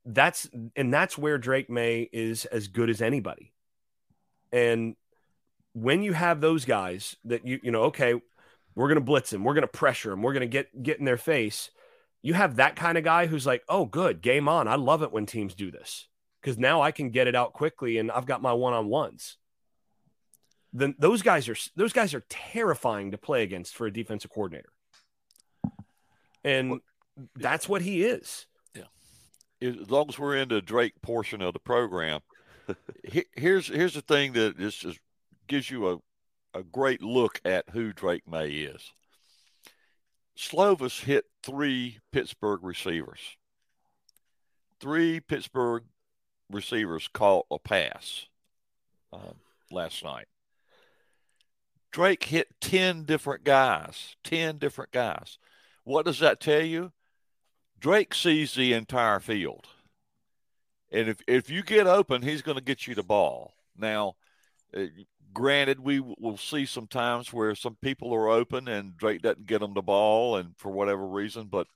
[0.04, 3.54] That's and that's where Drake Maye is as good as anybody.
[4.52, 4.96] And
[5.72, 8.20] when you have those guys that you you know, okay,
[8.74, 11.70] we're gonna blitz him, we're gonna pressure him, we're gonna get get in their face.
[12.20, 14.68] You have that kind of guy who's like, oh, good, game on.
[14.68, 16.06] I love it when teams do this
[16.46, 19.36] because now I can get it out quickly and I've got my one on ones.
[20.72, 24.68] Then those guys are those guys are terrifying to play against for a defensive coordinator,
[26.44, 26.80] and well,
[27.34, 28.46] that's what he is.
[28.74, 28.82] Yeah,
[29.68, 32.20] as long as we're in the Drake portion of the program,
[33.34, 35.00] here's here's the thing that just, just
[35.48, 35.98] gives you a
[36.58, 38.92] a great look at who Drake Maye is.
[40.38, 43.20] Slovis hit three Pittsburgh receivers.
[44.78, 45.84] Three Pittsburgh
[46.50, 48.26] receivers caught a pass
[49.12, 49.32] uh,
[49.70, 50.26] last night.
[51.90, 55.38] Drake hit 10 different guys, 10 different guys.
[55.84, 56.92] What does that tell you?
[57.78, 59.66] Drake sees the entire field.
[60.90, 63.54] And if, if you get open, he's going to get you the ball.
[63.76, 64.16] Now,
[64.76, 64.86] uh,
[65.32, 69.60] granted, we will see some times where some people are open and Drake doesn't get
[69.60, 71.66] them the ball, and for whatever reason, but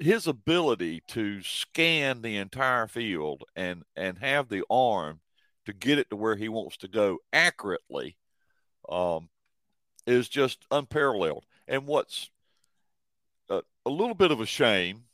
[0.00, 5.20] his ability to scan the entire field and and have the arm
[5.66, 8.16] to get it to where he wants to go accurately
[8.88, 9.28] um,
[10.06, 11.44] is just unparalleled.
[11.68, 12.30] And what's
[13.48, 15.04] a, a, little bit of a shame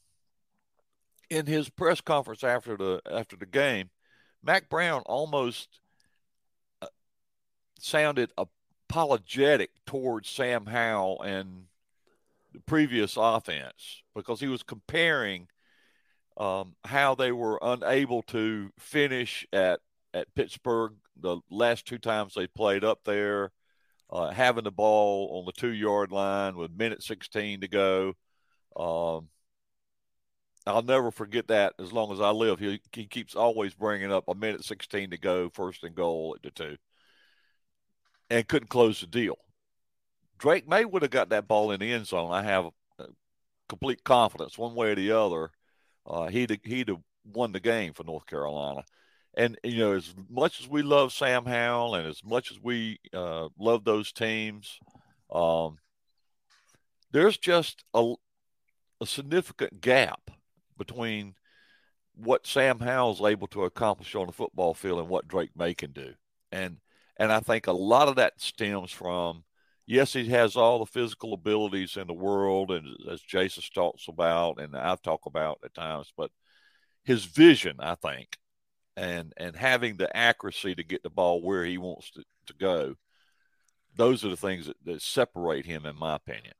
[1.28, 3.90] in his press conference after the after the game,
[4.42, 5.80] Mack Brown almost
[6.80, 6.86] uh,
[7.78, 8.32] sounded
[8.88, 11.64] apologetic towards Sam Howell and
[12.56, 15.46] the previous offense because he was comparing
[16.38, 19.80] um, how they were unable to finish at
[20.14, 23.52] at Pittsburgh the last two times they played up there,
[24.10, 28.14] uh, having the ball on the two yard line with minute 16 to go.
[28.74, 29.28] Um,
[30.66, 32.58] I'll never forget that as long as I live.
[32.58, 36.42] He he keeps always bringing up a minute 16 to go, first and goal at
[36.42, 36.76] the two,
[38.30, 39.36] and couldn't close the deal.
[40.38, 42.32] Drake Maye would have got that ball in the end zone.
[42.32, 42.70] I have
[43.68, 45.50] complete confidence, one way or the other.
[46.06, 48.84] Uh, he'd he'd have won the game for North Carolina.
[49.36, 52.98] And you know, as much as we love Sam Howell, and as much as we
[53.12, 54.78] uh, love those teams,
[55.30, 55.76] um,
[57.10, 58.14] there's just a,
[59.00, 60.30] a significant gap
[60.78, 61.34] between
[62.14, 65.92] what Sam Howell's able to accomplish on the football field and what Drake Maye can
[65.92, 66.14] do.
[66.50, 66.78] And
[67.18, 69.44] and I think a lot of that stems from
[69.86, 74.60] yes, he has all the physical abilities in the world, and as Jason talks about,
[74.60, 76.30] and I talk about at times, but
[77.04, 78.36] his vision, I think,
[78.96, 82.94] and and having the accuracy to get the ball where he wants to, to go,
[83.96, 86.54] those are the things that, that separate him, in my opinion.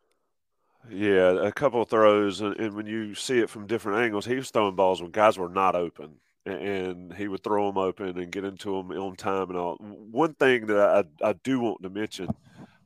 [0.89, 4.37] Yeah, a couple of throws, and, and, when you see it from different angles, he
[4.37, 8.31] was throwing balls when guys were not open, and he would throw them open and
[8.31, 9.77] get into them on time and all.
[9.81, 12.29] One thing that I, I do want to mention,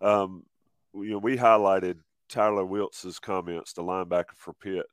[0.00, 0.44] um,
[0.94, 4.86] you know, we highlighted Tyler Wiltz's comments, the linebacker for Pitt,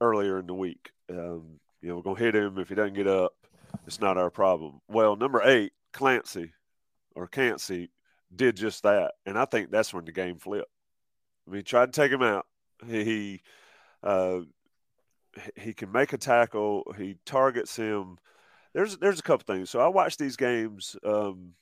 [0.00, 0.90] earlier in the week.
[1.10, 3.32] Um, you know, we're gonna hit him if he doesn't get up.
[3.86, 4.80] It's not our problem.
[4.88, 6.52] Well, number eight, Clancy
[7.14, 7.88] or Cansey,
[8.34, 10.70] did just that, and I think that's when the game flipped.
[11.46, 12.46] I mean, tried to take him out.
[12.86, 13.42] He
[14.02, 14.40] uh,
[15.56, 16.94] he can make a tackle.
[16.96, 18.18] He targets him.
[18.74, 19.70] There's there's a couple things.
[19.70, 21.54] So I watch these games um,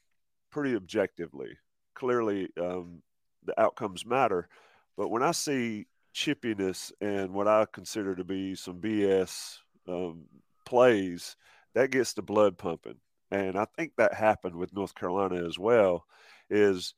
[0.50, 1.56] pretty objectively.
[1.94, 3.02] Clearly, um,
[3.44, 4.48] the outcomes matter,
[4.96, 10.24] but when I see chippiness and what I consider to be some BS um,
[10.64, 11.36] plays,
[11.74, 12.96] that gets the blood pumping.
[13.30, 16.04] And I think that happened with North Carolina as well.
[16.48, 16.94] Is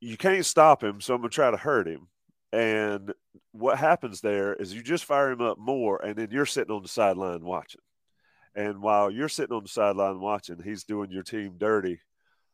[0.00, 2.08] you can't stop him, so I'm gonna try to hurt him.
[2.52, 3.12] And
[3.52, 6.82] what happens there is you just fire him up more, and then you're sitting on
[6.82, 7.82] the sideline watching.
[8.54, 12.00] And while you're sitting on the sideline watching, he's doing your team dirty.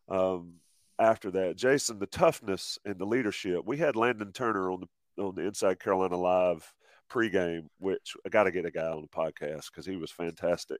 [0.08, 0.54] Um,
[1.02, 3.62] after that, Jason, the toughness and the leadership.
[3.66, 4.88] We had Landon Turner on the
[5.22, 6.72] on the Inside Carolina Live
[7.10, 10.78] pregame, which I got to get a guy on the podcast because he was fantastic.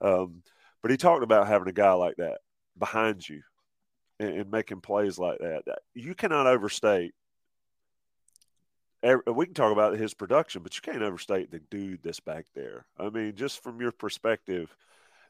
[0.00, 0.42] Um,
[0.82, 2.38] but he talked about having a guy like that
[2.78, 3.40] behind you
[4.20, 5.62] and, and making plays like that.
[5.94, 7.14] You cannot overstate.
[9.02, 12.84] we can talk about his production, but you can't overstate the dude that's back there.
[12.98, 14.76] I mean, just from your perspective,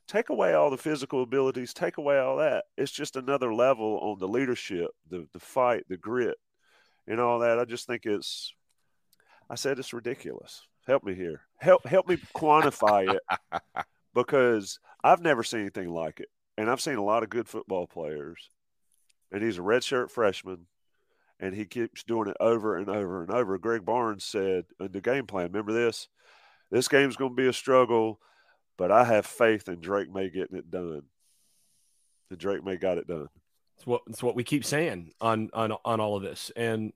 [0.07, 2.65] take away all the physical abilities, take away all that.
[2.77, 6.37] It's just another level on the leadership, the the fight, the grit,
[7.07, 7.59] and all that.
[7.59, 8.55] I just think it's.
[9.51, 10.63] I said it's ridiculous.
[10.87, 11.43] Help me here.
[11.59, 13.23] Help help me quantify it
[14.15, 17.87] because I've never seen anything like it, and I've seen a lot of good football
[17.87, 18.51] players,
[19.31, 20.67] and he's a redshirt freshman,
[21.39, 23.59] and he keeps doing it over and over and over.
[23.59, 26.09] Greg Barnes said in the game plan, remember this?
[26.71, 28.19] This game's going to be a struggle,
[28.77, 31.03] but I have faith in Drake Maye getting it done.
[32.31, 33.29] And Drake Maye got it done.
[33.77, 36.93] It's what it's what we keep saying on on on all of this, and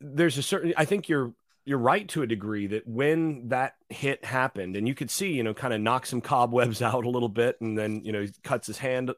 [0.00, 0.72] there's a certain.
[0.76, 4.94] I think you're you're right to a degree that when that hit happened, and you
[4.94, 8.02] could see, you know, kind of knock some cobwebs out a little bit, and then
[8.04, 9.12] you know he cuts his hand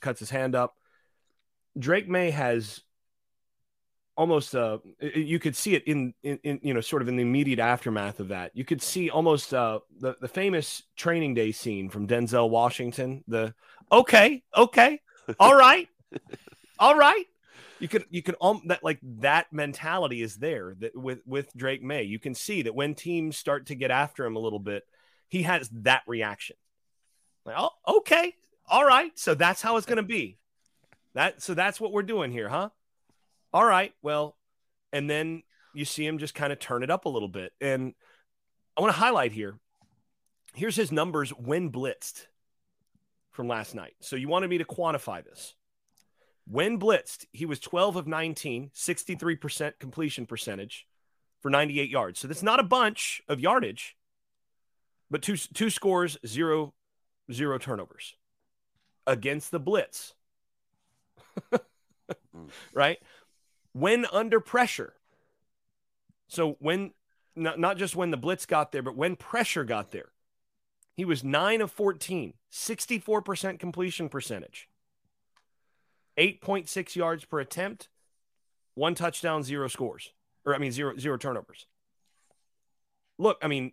[0.00, 0.76] cuts his hand up.
[1.78, 2.80] Drake Maye has
[4.20, 7.22] almost uh you could see it in, in, in you know sort of in the
[7.22, 11.88] immediate aftermath of that you could see almost uh the, the famous training day scene
[11.88, 13.54] from denzel washington the
[13.90, 15.00] okay okay
[15.40, 15.88] all right
[16.78, 17.24] all right
[17.78, 21.82] you could you could um that like that mentality is there that with with Drake
[21.82, 24.84] Maye You can see that when teams start to get after him a little bit,
[25.28, 26.56] he has that reaction.
[27.46, 28.34] Like, oh, okay,
[28.68, 29.18] all right.
[29.18, 30.36] So that's how it's gonna be.
[31.14, 32.68] That so that's what we're doing here, huh?
[33.52, 34.36] All right, well,
[34.92, 35.42] and then
[35.74, 37.52] you see him just kind of turn it up a little bit.
[37.60, 37.94] And
[38.76, 39.58] I want to highlight here.
[40.54, 42.26] Here's his numbers when blitzed
[43.30, 43.94] from last night.
[44.00, 45.54] So you wanted me to quantify this.
[46.46, 50.86] When blitzed, he was 12 of 19, 63% completion percentage
[51.40, 52.18] for 98 yards.
[52.20, 53.96] So that's not a bunch of yardage,
[55.10, 56.74] but two two scores, zero
[57.32, 58.14] zero turnovers
[59.06, 60.14] against the blitz.
[62.36, 62.48] Mm.
[62.72, 62.98] right?
[63.72, 64.94] When under pressure.
[66.28, 66.92] So when
[67.36, 70.10] not, not just when the blitz got there, but when pressure got there.
[70.94, 74.68] He was 9 of 14, 64% completion percentage.
[76.18, 77.88] 8.6 yards per attempt,
[78.74, 80.12] one touchdown, zero scores,
[80.44, 81.66] or I mean, zero, zero turnovers.
[83.18, 83.72] Look, I mean,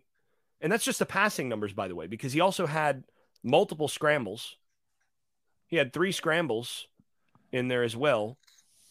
[0.60, 3.04] and that's just the passing numbers, by the way, because he also had
[3.42, 4.56] multiple scrambles.
[5.66, 6.86] He had three scrambles
[7.52, 8.38] in there as well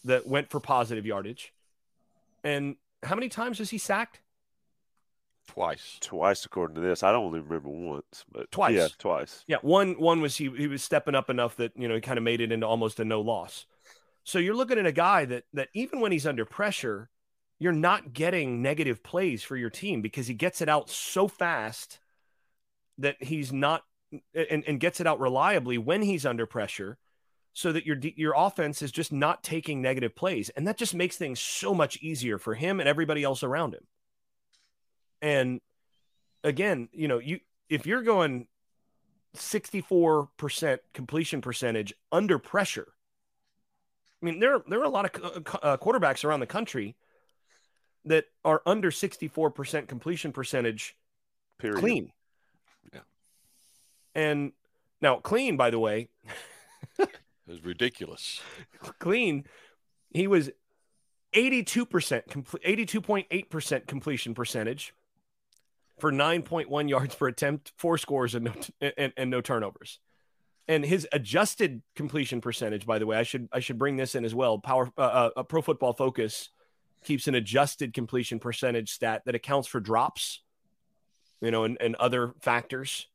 [0.04, 1.54] that went for positive yardage.
[2.44, 4.22] And how many times was he sacked?
[5.48, 5.98] Twice.
[6.02, 7.04] Twice, according to this.
[7.04, 8.76] I don't even remember once, but Twice.
[8.76, 9.44] Yeah, twice.
[9.48, 12.18] Yeah, one one was he he was stepping up enough that you know he kind
[12.18, 13.66] of made it into almost a no loss.
[14.24, 17.10] So you're looking at a guy that that even when he's under pressure,
[17.60, 22.00] you're not getting negative plays for your team because he gets it out so fast
[22.98, 23.84] that he's not
[24.34, 26.98] and, and gets it out reliably when he's under pressure
[27.58, 31.18] so that your your offense is just not taking negative plays and that just makes
[31.18, 33.84] things so much easier for him and everybody else around him.
[35.24, 35.60] And
[36.44, 38.46] again, you know, you if you're going
[39.36, 42.90] 64% completion percentage under pressure.
[44.22, 45.24] I mean, there there are a lot of
[45.64, 46.96] uh, quarterbacks around the country
[48.06, 50.96] that are under 64% completion percentage
[51.58, 51.80] Period.
[51.80, 52.12] clean.
[52.94, 53.00] Yeah.
[54.14, 54.52] And
[55.02, 56.10] now clean by the way,
[57.48, 58.42] It was ridiculous.
[59.00, 59.46] clean,
[60.12, 60.50] he was
[61.34, 64.94] 82% complete 82.8% completion percentage
[66.00, 68.54] for 9.1 yards per attempt, four scores and no
[68.98, 70.00] and, and no turnovers.
[70.68, 74.26] And his adjusted completion percentage, by the way, I should I should bring this in
[74.26, 74.60] as well.
[74.60, 76.50] Power uh, uh, Pro Football Focus
[77.04, 80.42] keeps an adjusted completion percentage stat that accounts for drops,
[81.42, 83.08] you know, and, and other factors.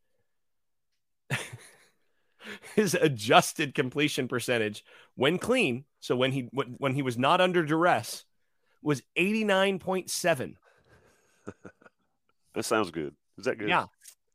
[2.74, 4.84] his adjusted completion percentage
[5.14, 8.24] when clean, so when he when, when he was not under duress,
[8.82, 10.54] was 89.7.
[12.54, 13.14] That sounds good.
[13.38, 13.68] Is that good?
[13.68, 13.86] Yeah.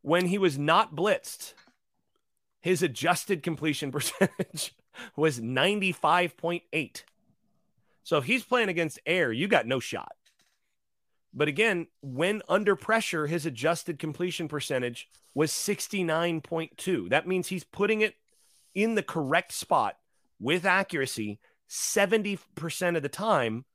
[0.02, 1.54] When he was not blitzed,
[2.62, 4.76] his adjusted completion percentage
[5.16, 7.04] was 95.8.
[8.04, 10.17] So if he's playing against air, you got no shot.
[11.34, 17.10] But again, when under pressure, his adjusted completion percentage was 69.2.
[17.10, 18.16] That means he's putting it
[18.74, 19.98] in the correct spot
[20.40, 23.66] with accuracy 70% of the time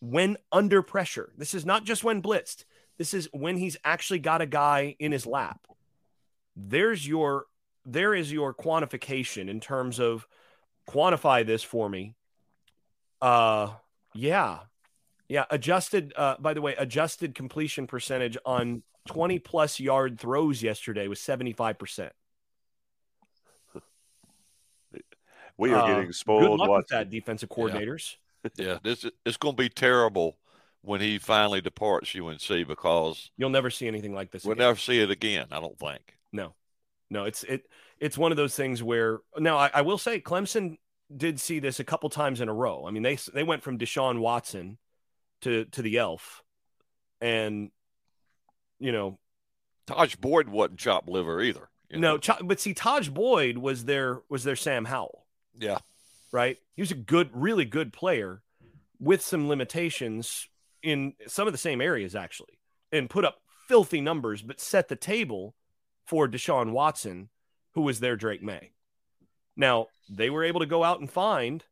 [0.00, 1.32] when under pressure.
[1.36, 2.64] This is not just when blitzed.
[2.98, 5.66] This is when he's actually got a guy in his lap.
[6.56, 7.46] There's your
[7.86, 10.26] there is your quantification in terms of
[10.88, 12.14] quantify this for me.
[13.22, 13.70] Uh
[14.14, 14.60] yeah.
[15.30, 21.06] Yeah, adjusted uh by the way, adjusted completion percentage on 20 plus yard throws yesterday
[21.06, 22.10] was 75%.
[25.56, 28.16] We are Uh, getting Good spoiled luck with that defensive coordinators.
[28.56, 30.38] Yeah, this is- it's going to be terrible
[30.80, 34.66] when he finally departs UNC because You'll never see anything like this we'll again.
[34.66, 35.46] never see it again.
[35.52, 36.16] I don't think.
[36.32, 36.54] No,
[37.08, 37.68] no, it's it
[37.98, 40.78] it's one of those things where now I, I will say Clemson
[41.14, 42.84] did see this a couple times in a row.
[42.86, 44.78] I mean they they went from Deshaun Watson
[45.42, 46.42] to to the Elf,
[47.20, 47.70] and
[48.78, 49.18] you know
[49.86, 51.68] Tajh Boyd wasn't chopped liver either.
[51.88, 52.18] you no, know?
[52.18, 55.26] Ch- but see Tajh Boyd was their was their Sam Howell,
[55.58, 55.78] yeah,
[56.32, 56.58] right?
[56.74, 58.42] He was a good, really good player
[58.98, 60.48] with some limitations
[60.82, 62.58] in some of the same areas actually,
[62.92, 63.38] and put up
[63.68, 65.54] filthy numbers, but set the table
[66.04, 67.28] for Deshaun Watson,
[67.74, 68.72] who was their Drake Maye.
[69.56, 71.64] Now, they were able to go out and find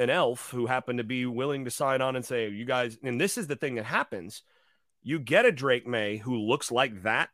[0.00, 3.20] an elf who happened to be willing to sign on and say, You guys, and
[3.20, 4.42] this is the thing that happens.
[5.02, 7.28] You get a Drake Maye who looks like that.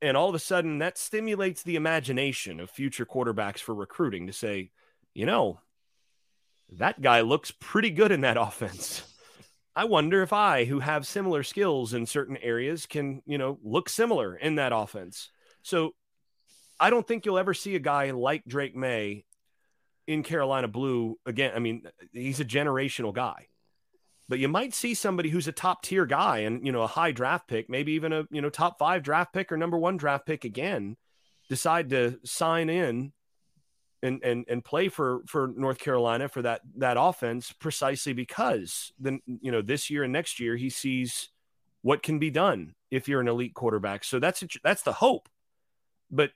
[0.00, 4.32] And all of a sudden, that stimulates the imagination of future quarterbacks for recruiting to
[4.32, 4.70] say,
[5.12, 5.60] you know,
[6.70, 9.02] that guy looks pretty good in that offense.
[9.74, 13.88] I wonder if I, who have similar skills in certain areas, can, you know, look
[13.88, 15.30] similar in that offense.
[15.62, 15.94] So
[16.78, 19.24] I don't think you'll ever see a guy like Drake Maye
[20.08, 21.52] in Carolina Blue again.
[21.54, 21.82] I mean,
[22.12, 23.46] he's a generational guy.
[24.28, 27.12] But you might see somebody who's a top tier guy and, you know, a high
[27.12, 30.26] draft pick, maybe even a, you know, top five draft pick or number one draft
[30.26, 30.96] pick again,
[31.48, 33.12] decide to sign in
[34.02, 39.20] and and and play for for North Carolina for that that offense precisely because then
[39.26, 41.30] you know this year and next year he sees
[41.82, 44.04] what can be done if you're an elite quarterback.
[44.04, 45.28] So that's that's the hope.
[46.10, 46.30] But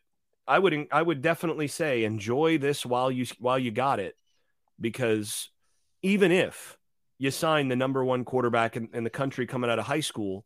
[0.47, 4.17] I would I would definitely say enjoy this while you while you got it
[4.81, 5.51] because
[6.03, 6.77] even if
[7.19, 10.45] you sign the number one quarterback in, in the country coming out of high school,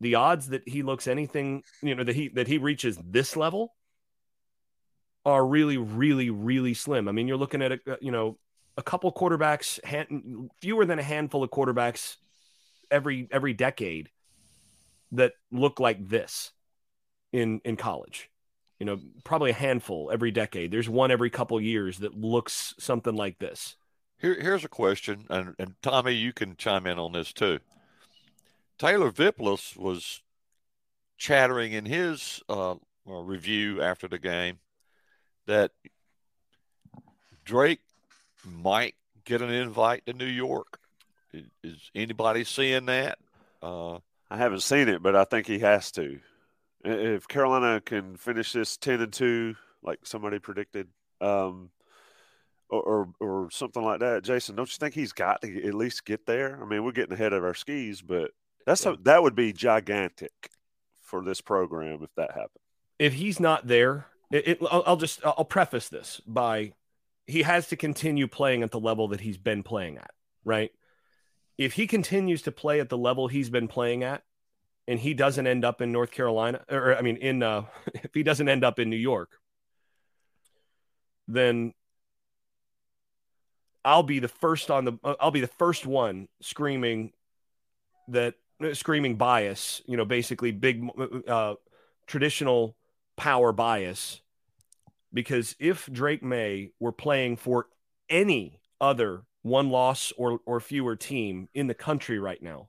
[0.00, 3.72] the odds that he looks anything you know that he that he reaches this level
[5.24, 7.08] are really, really, really slim.
[7.08, 8.38] I mean, you're looking at a you know
[8.76, 12.16] a couple quarterbacks, hand, fewer than a handful of quarterbacks
[12.90, 14.10] every every decade
[15.12, 16.52] that look like this
[17.32, 18.30] in in college.
[18.82, 20.72] You know, probably a handful every decade.
[20.72, 23.76] There's one every couple years that looks something like this.
[24.18, 27.60] Here, here's a question, and, and Tommy, you can chime in on this too.
[28.78, 30.20] Taylor Vippolis was
[31.16, 32.74] chattering in his uh,
[33.06, 34.58] review after the game
[35.46, 35.70] that
[37.44, 37.82] Drake
[38.44, 40.80] might get an invite to New York.
[41.32, 43.20] Is, is anybody seeing that?
[43.62, 46.18] Uh, I haven't seen it, but I think he has to.
[46.84, 50.88] If Carolina can finish this ten and two, like somebody predicted,
[51.20, 51.70] um,
[52.68, 56.04] or, or, or something like that, Jason, don't you think he's got to at least
[56.04, 56.58] get there?
[56.60, 58.30] I mean, we're getting ahead of our skis, but
[58.66, 58.92] that's yeah.
[58.92, 60.32] a, that would be gigantic
[61.02, 62.50] for this program if that happened.
[62.98, 66.72] If he's not there, it, it, I'll, I'll just I'll preface this by
[67.26, 70.10] he has to continue playing at the level that he's been playing at,
[70.44, 70.70] right?
[71.58, 74.22] If he continues to play at the level he's been playing at,
[74.88, 77.64] and he doesn't end up in North Carolina, or I mean, in uh,
[77.94, 79.30] if he doesn't end up in New York,
[81.28, 81.72] then
[83.84, 87.12] I'll be the first on the I'll be the first one screaming
[88.08, 88.34] that
[88.72, 90.88] screaming bias, you know, basically big
[91.26, 91.54] uh,
[92.06, 92.76] traditional
[93.16, 94.20] power bias.
[95.12, 97.66] Because if Drake Maye were playing for
[98.08, 102.68] any other one loss or, or fewer team in the country right now,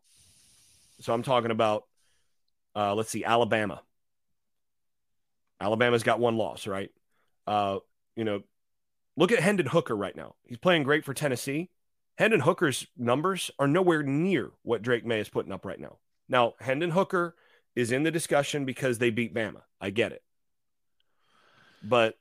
[1.00, 1.86] so I'm talking about,
[2.76, 3.82] uh, let's see, Alabama.
[5.60, 6.92] Alabama's got one loss, right?
[7.48, 7.80] Uh,
[8.16, 8.44] you know,
[9.16, 10.36] look at Hendon Hooker right now.
[10.44, 11.70] He's playing great for Tennessee.
[12.18, 15.98] Hendon Hooker's numbers are nowhere near what Drake Maye is putting up right now.
[16.30, 17.36] Now, Hendon Hooker
[17.76, 19.62] is in the discussion because they beat Bama.
[19.82, 20.22] I get it.
[21.84, 22.18] But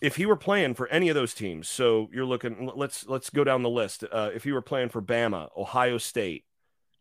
[0.00, 3.44] if he were playing for any of those teams, so you're looking let's let's go
[3.44, 4.04] down the list.
[4.10, 6.44] Uh, if he were playing for Bama, Ohio State,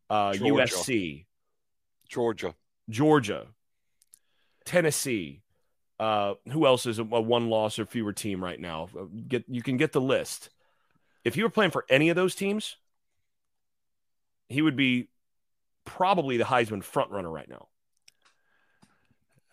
[0.10, 0.74] uh, Georgia.
[0.74, 1.26] USC,
[2.08, 2.56] Georgia,
[2.90, 3.48] Georgia,
[4.66, 5.42] Tennessee,
[6.00, 8.90] uh, who else is a, a, one loss or fewer team right now?
[8.98, 10.50] Uh, get you can get the list.
[11.24, 12.78] If he were playing for any of those teams,
[14.48, 15.10] he would be
[15.86, 17.68] probably the Heisman frontrunner right now.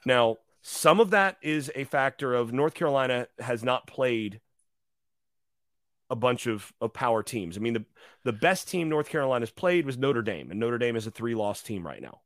[0.05, 4.41] Now, some of that is a factor of North Carolina has not played
[6.11, 7.57] a bunch of, of power teams.
[7.57, 7.85] I mean, the,
[8.25, 11.35] the best team North Carolina's played was Notre Dame, and Notre Dame is a three
[11.35, 12.21] loss team right now.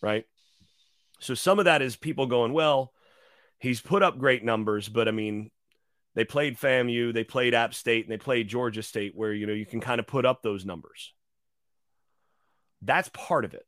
[0.00, 0.24] Right.
[1.20, 2.92] So some of that is people going, well,
[3.58, 5.50] he's put up great numbers, but I mean,
[6.14, 9.52] they played FAMU, they played App State, and they played Georgia State, where you know
[9.52, 11.14] you can kind of put up those numbers.
[12.82, 13.64] That's part of it.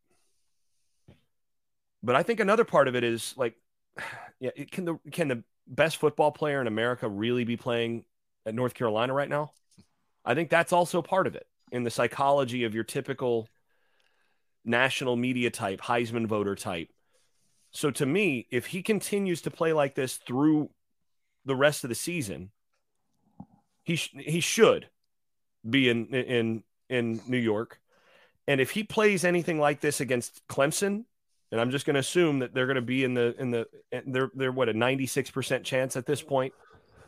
[2.03, 3.55] But I think another part of it is like,
[4.41, 8.05] yeah, can the can the best football player in America really be playing
[8.47, 9.53] at North Carolina right now?
[10.25, 13.49] I think that's also part of it in the psychology of your typical
[14.65, 16.89] national media type, Heisman voter type.
[17.71, 20.71] So to me, if he continues to play like this through
[21.45, 22.51] the rest of the season,
[23.83, 24.89] he sh- he should
[25.69, 27.81] be in in in New York.
[28.47, 31.05] And if he plays anything like this against Clemson,
[31.51, 33.67] and I'm just going to assume that they're going to be in the in the
[34.07, 36.53] they're they're what a 96% chance at this point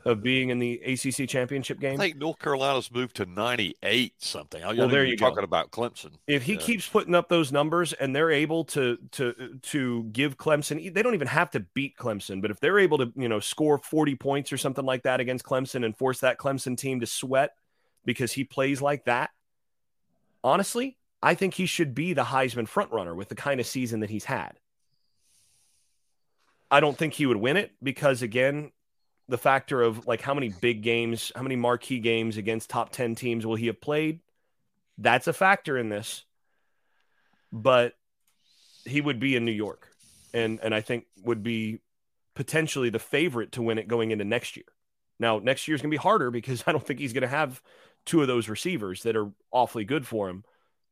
[0.07, 2.01] of being in the ACC championship game.
[2.01, 4.63] I think North Carolina's moved to 98 something.
[4.63, 6.13] Well, there you talking about Clemson.
[6.27, 6.61] If he yeah.
[6.61, 11.15] keeps putting up those numbers and they're able to to to give Clemson, they don't
[11.15, 14.53] even have to beat Clemson, but if they're able to you know score 40 points
[14.53, 17.51] or something like that against Clemson and force that Clemson team to sweat
[18.05, 19.31] because he plays like that,
[20.45, 24.11] honestly, I think he should be the Heisman frontrunner with the kind of season that
[24.11, 24.53] he's had.
[26.71, 28.73] I don't think he would win it because, again,
[29.29, 33.15] the factor of like how many big games, how many marquee games against top 10
[33.15, 34.21] teams will he have played?
[34.99, 36.25] That's a factor in this.
[37.53, 37.95] But
[38.85, 39.89] he would be in New York
[40.35, 41.81] and and I think would be
[42.35, 44.67] potentially the favorite to win it going into next year.
[45.19, 47.63] Now, next year's going to be harder because I don't think he's going to have
[48.05, 50.45] two of those receivers that are awfully good for him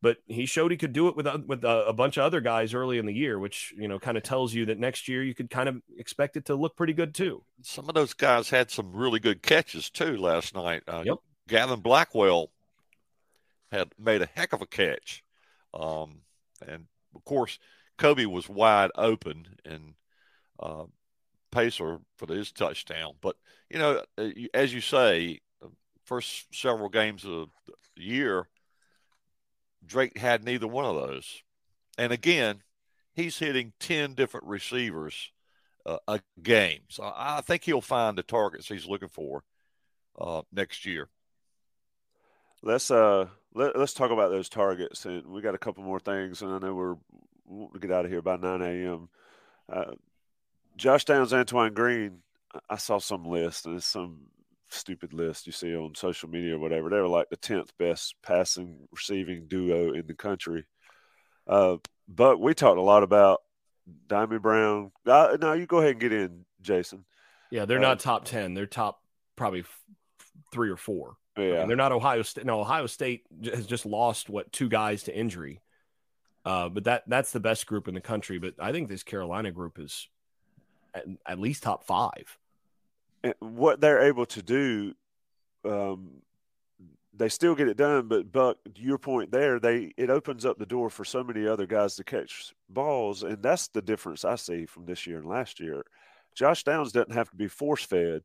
[0.05, 2.39] but he showed he could do it with a, with a, a, bunch of other
[2.39, 5.23] guys early in the year, which you know kind of tells you that next year
[5.23, 7.41] you could kind of expect it to look pretty good too.
[7.63, 10.83] Some of those guys had some really good catches too last night.
[10.87, 11.17] Uh, yep.
[11.47, 12.51] Gavin Blackwell
[13.71, 15.23] had made a heck of a catch,
[15.73, 16.21] um,
[16.67, 16.85] and
[17.15, 17.57] of course
[17.97, 19.95] Kobe was wide open and
[20.59, 20.83] uh,
[21.51, 23.13] Paysour for his touchdown.
[23.21, 23.37] But
[23.71, 25.39] you know, uh, as you say,
[26.03, 27.49] first several games of
[27.95, 28.47] the year
[29.85, 31.43] Drake had neither one of those.
[31.97, 32.61] And again,
[33.13, 35.31] he's hitting 10 different receivers
[35.85, 36.81] uh, a game.
[36.89, 39.43] So I think he'll find the targets he's looking for
[40.19, 41.09] uh, next year.
[42.63, 46.41] Let's uh let, us talk about those targets, and we got a couple more things,
[46.41, 46.97] and I know we're
[47.45, 49.09] wanting to get out of here by 9 a.m.
[49.71, 49.93] Uh,
[50.75, 52.19] Josh Downs, Antoine Green.
[52.69, 54.27] I saw some list, and some
[54.69, 56.89] stupid list you see on social media or whatever.
[56.89, 60.65] They were like the tenth best passing receiving duo in the country.
[61.47, 63.41] Uh, but we talked a lot about
[64.07, 64.91] Dyami Brown.
[65.05, 67.05] Uh, no, you go ahead and get in, Jason.
[67.51, 68.53] Yeah, they're uh, not top ten.
[68.53, 69.01] They're top
[69.35, 69.63] probably
[70.51, 71.17] three or four.
[71.37, 72.45] Yeah, I mean, they're not Ohio State.
[72.45, 75.61] No, Ohio State has just lost what two guys to injury.
[76.45, 78.37] Uh, but that that's the best group in the country.
[78.37, 80.07] But I think this Carolina group is
[80.93, 82.37] at, at least top five.
[83.39, 84.93] What they're able to do,
[85.63, 86.21] um,
[87.13, 88.07] they still get it done.
[88.07, 91.65] But Buck, your point there, they it opens up the door for so many other
[91.65, 95.59] guys to catch balls, and that's the difference I see from this year and last
[95.59, 95.83] year.
[96.35, 98.21] Josh Downs doesn't have to be force fed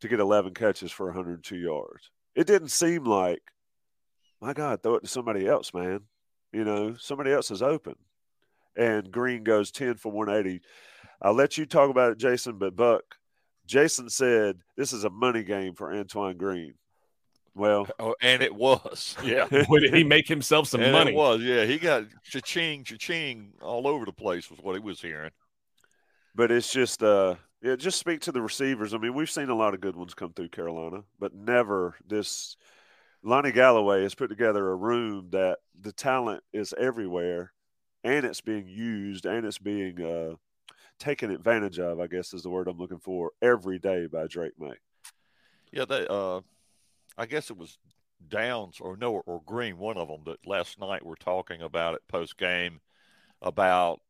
[0.00, 2.10] to get 11 catches for 102 yards.
[2.34, 3.42] It didn't seem like,
[4.40, 6.02] my God, throw it to somebody else, man.
[6.52, 7.96] You know, somebody else is open.
[8.76, 10.60] And Green goes 10 for 180.
[11.20, 13.16] I'll let you talk about it, Jason, but Buck,
[13.68, 16.74] Jason said this is a money game for Antoine Green.
[17.54, 19.14] Well, oh, and it was.
[19.24, 19.46] Yeah.
[19.50, 21.12] Did he make himself some and money?
[21.12, 21.42] It was.
[21.42, 21.64] Yeah.
[21.64, 25.30] He got cha-ching, cha-ching all over the place was what he was hearing.
[26.34, 28.94] But it's just, uh, yeah, just speak to the receivers.
[28.94, 32.56] I mean, we've seen a lot of good ones come through Carolina, but never this.
[33.24, 37.52] Lonnie Galloway has put together a room that the talent is everywhere,
[38.04, 40.36] and it's being used and it's being uh,
[40.98, 42.00] taken advantage of.
[42.00, 44.74] I guess is the word I'm looking for every day by Drake Maye.
[45.72, 46.06] Yeah, they.
[46.08, 46.40] Uh,
[47.16, 47.78] I guess it was
[48.26, 52.02] Downs or no or Green, one of them that last night were talking about it
[52.08, 52.80] post game
[53.42, 54.00] about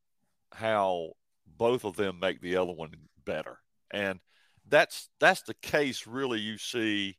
[0.52, 1.12] how
[1.46, 2.92] both of them make the other one
[3.24, 3.58] better.
[3.90, 4.20] And
[4.68, 7.16] that's that's the case really you see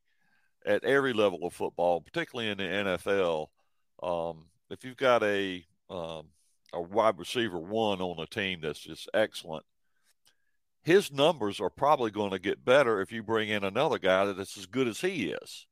[0.66, 3.48] at every level of football, particularly in the NFL.
[4.02, 6.28] Um, if you've got a um,
[6.74, 9.66] a wide receiver one on a team that's just excellent,
[10.84, 14.58] his numbers are probably going to get better if you bring in another guy that's
[14.58, 15.68] as good as he is,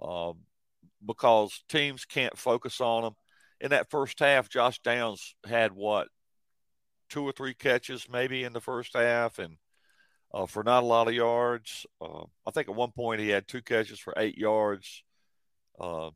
[0.00, 0.38] um,
[1.04, 3.12] because teams can't focus on him.
[3.60, 6.08] In that first half, Josh Downs had what
[7.08, 9.56] two or three catches maybe in the first half, and
[10.34, 11.86] uh, for not a lot of yards.
[12.00, 15.02] Uh, I think at one point he had two catches for eight yards,
[15.80, 16.10] uh,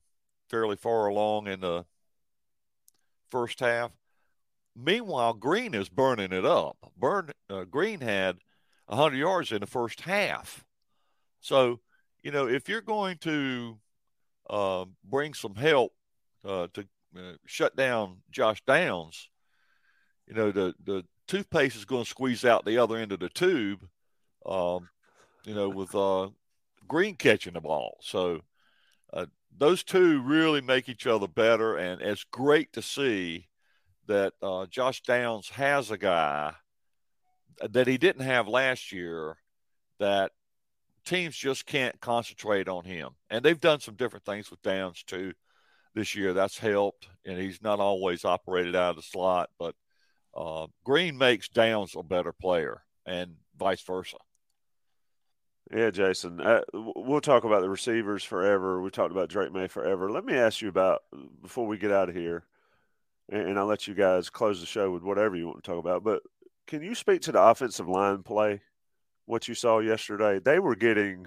[0.51, 1.85] fairly far along in the
[3.31, 3.93] first half.
[4.77, 6.77] Meanwhile, Green is burning it up.
[6.97, 8.39] Burn uh, Green had
[8.87, 10.65] 100 yards in the first half.
[11.41, 11.81] So,
[12.23, 13.79] you know, if you're going to
[14.49, 15.93] uh, bring some help
[16.45, 19.29] uh, to uh, shut down Josh Downs,
[20.27, 23.29] you know, the, the toothpaste is going to squeeze out the other end of the
[23.29, 23.87] tube,
[24.47, 24.89] um,
[25.45, 26.29] you know, with uh,
[26.87, 27.99] Green catching the ball.
[28.01, 28.41] So
[29.13, 31.77] uh, those two really make each other better.
[31.77, 33.49] And it's great to see
[34.11, 36.53] that uh, Josh Downs has a guy
[37.61, 39.37] that he didn't have last year
[40.01, 40.33] that
[41.05, 43.11] teams just can't concentrate on him.
[43.31, 45.33] And they've done some different things with Downs too
[45.95, 46.33] this year.
[46.33, 47.09] That's helped.
[47.25, 49.77] And he's not always operated out of the slot, but
[50.37, 54.17] uh, Green makes Downs a better player and vice versa.
[55.73, 56.41] Yeah, Jason.
[56.41, 58.83] Uh, we'll talk about the receivers forever.
[58.83, 60.11] We talked about Drake Maye forever.
[60.11, 61.03] Let me ask you about
[61.41, 62.43] before we get out of here,
[63.31, 66.05] and, I'll let you guys close the show with whatever you want to talk about.
[66.05, 66.23] But
[66.67, 68.61] can you speak to the offensive line play?
[69.27, 70.41] What you saw yesterday?
[70.41, 71.27] They were getting.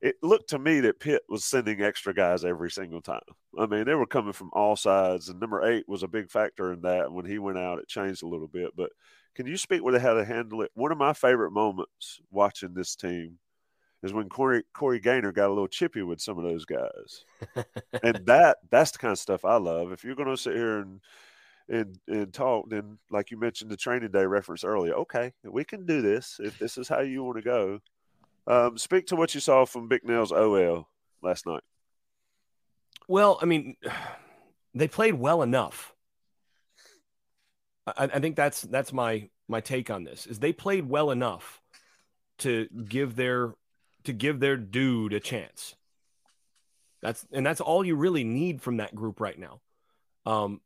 [0.00, 3.20] It looked to me that Pitt was sending extra guys every single time.
[3.58, 6.72] I mean, they were coming from all sides, and number eight was a big factor
[6.72, 7.10] in that.
[7.10, 8.90] When he went out, it changed a little bit, but
[9.34, 10.70] can you speak with how to handle it?
[10.74, 13.38] One of my favorite moments watching this team
[14.04, 17.24] is when Corey Corey Gaynor got a little chippy with some of those guys,
[18.02, 19.92] and that that's the kind of stuff I love.
[19.92, 21.00] If you're going to sit here and
[21.68, 25.86] and and talk, then like you mentioned the training day reference earlier, okay, we can
[25.86, 27.80] do this if this is how you want to go.
[28.46, 30.86] Um, speak to what you saw from Bicknell's OL
[31.22, 31.62] last night.
[33.08, 33.76] Well, I mean,
[34.74, 35.94] they played well enough.
[37.86, 41.62] I, I think that's that's my my take on this is they played well enough
[42.38, 43.54] to give their
[44.04, 45.74] to give their dude a chance.
[47.02, 49.60] That's and that's all you really need from that group right now.
[50.24, 50.60] Um,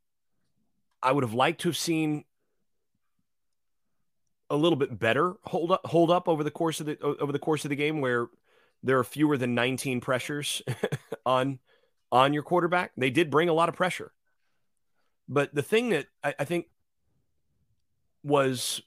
[1.03, 2.24] I would have liked to have seen
[4.51, 7.39] a little bit better hold up hold up over the course of the over the
[7.39, 8.28] course of the game where
[8.82, 10.62] there are fewer than 19 pressures
[11.26, 11.59] on
[12.11, 12.93] on your quarterback.
[12.97, 14.12] They did bring a lot of pressure.
[15.28, 16.66] But the thing that I, I think
[18.22, 18.80] was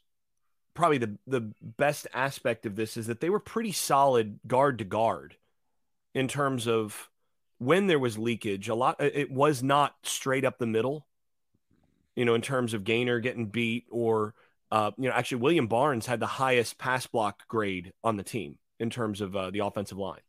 [0.73, 4.85] probably the the best aspect of this is that they were pretty solid guard to
[4.85, 5.35] guard
[6.13, 7.09] in terms of
[7.57, 11.05] when there was leakage a lot it was not straight up the middle
[12.15, 14.33] you know in terms of Gaynor getting beat or
[14.71, 18.57] uh, you know actually william barnes had the highest pass block grade on the team
[18.79, 20.21] in terms of uh, the offensive line.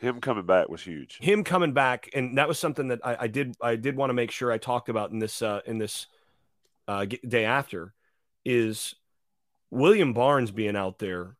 [0.00, 1.18] Him coming back was huge.
[1.20, 4.14] Him coming back and that was something that i, I did i did want to
[4.14, 6.06] make sure i talked about in this uh, in this
[6.86, 7.92] uh, day after
[8.44, 8.94] is
[9.70, 11.36] William Barnes being out there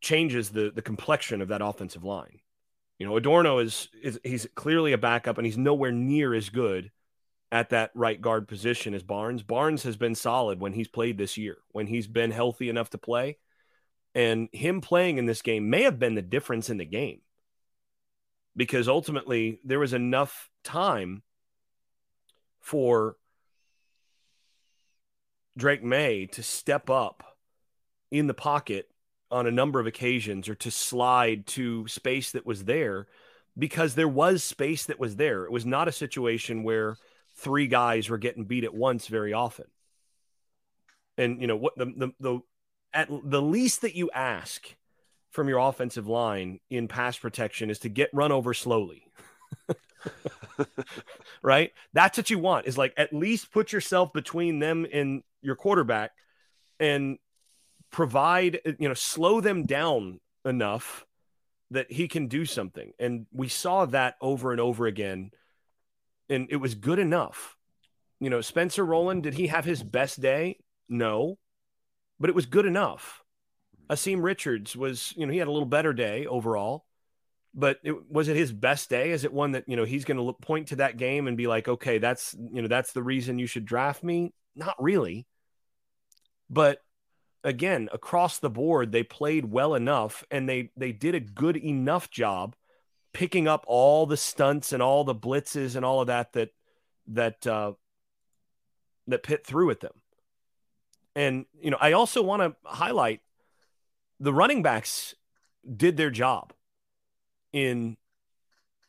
[0.00, 2.40] changes the the complexion of that offensive line.
[2.98, 6.90] You know, Adorno is, is he's clearly a backup and he's nowhere near as good
[7.50, 9.42] at that right guard position as Barnes.
[9.42, 12.98] Barnes has been solid when he's played this year, when he's been healthy enough to
[12.98, 13.38] play.
[14.14, 17.22] And him playing in this game may have been the difference in the game
[18.54, 21.22] because ultimately there was enough time
[22.60, 23.16] for
[25.56, 27.29] Drake Maye to step up
[28.10, 28.88] in the pocket
[29.30, 33.06] on a number of occasions or to slide to space that was there
[33.58, 35.44] because there was space that was there.
[35.44, 36.96] It was not a situation where
[37.36, 39.66] three guys were getting beat at once very often.
[41.16, 42.40] And you know what the the, the
[42.92, 44.74] at the least that you ask
[45.30, 49.04] from your offensive line in pass protection is to get run over slowly.
[51.42, 51.72] right?
[51.92, 56.12] That's what you want is like at least put yourself between them and your quarterback
[56.78, 57.18] and
[57.90, 61.04] provide, you know, slow them down enough
[61.70, 62.92] that he can do something.
[62.98, 65.30] And we saw that over and over again.
[66.28, 67.56] And it was good enough.
[68.20, 70.58] You know, Spencer Rolland, did he have his best day?
[70.88, 71.38] No,
[72.18, 73.22] but it was good enough.
[73.88, 76.84] Asim Richards was, you know, he had a little better day overall,
[77.54, 79.10] but it, was it his best day?
[79.10, 81.46] Is it one that, you know, he's going to point to that game and be
[81.46, 84.32] like, okay, that's, you know, that's the reason you should draft me?
[84.54, 85.26] Not really.
[86.48, 86.78] But
[87.44, 92.10] again, across the board, they played well enough and they they did a good enough
[92.10, 92.54] job
[93.12, 96.50] picking up all the stunts and all the blitzes and all of that that
[97.08, 97.72] that uh,
[99.06, 99.92] that Pitt threw at them.
[101.16, 103.20] And you know, I also want to highlight
[104.18, 105.14] the running backs
[105.76, 106.52] did their job
[107.52, 107.96] in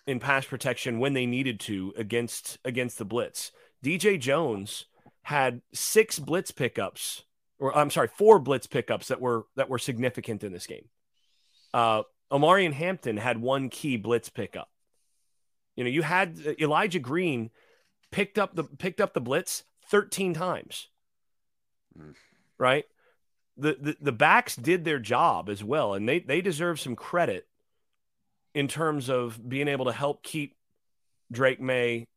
[0.05, 3.51] in pass protection when they needed to against against the blitz.
[3.83, 4.85] DJ Jones
[5.23, 7.23] had six blitz pickups
[7.61, 10.89] or I'm sorry, four blitz pickups that were that were significant in this game.
[11.73, 12.01] Uh,
[12.31, 14.69] Omarion Hampton had one key blitz pickup.
[15.75, 17.51] You know, you had uh, Elijah Green
[18.11, 20.89] picked up the picked up the blitz 13 times.
[21.97, 22.15] Mm.
[22.57, 22.85] Right?
[23.57, 27.47] The, the the backs did their job as well, and they they deserve some credit
[28.55, 30.55] in terms of being able to help keep
[31.31, 32.07] Drake Maye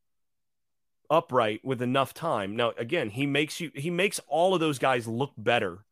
[1.11, 2.57] upright with enough time.
[2.57, 5.85] Now, again, he makes you he makes all of those guys look better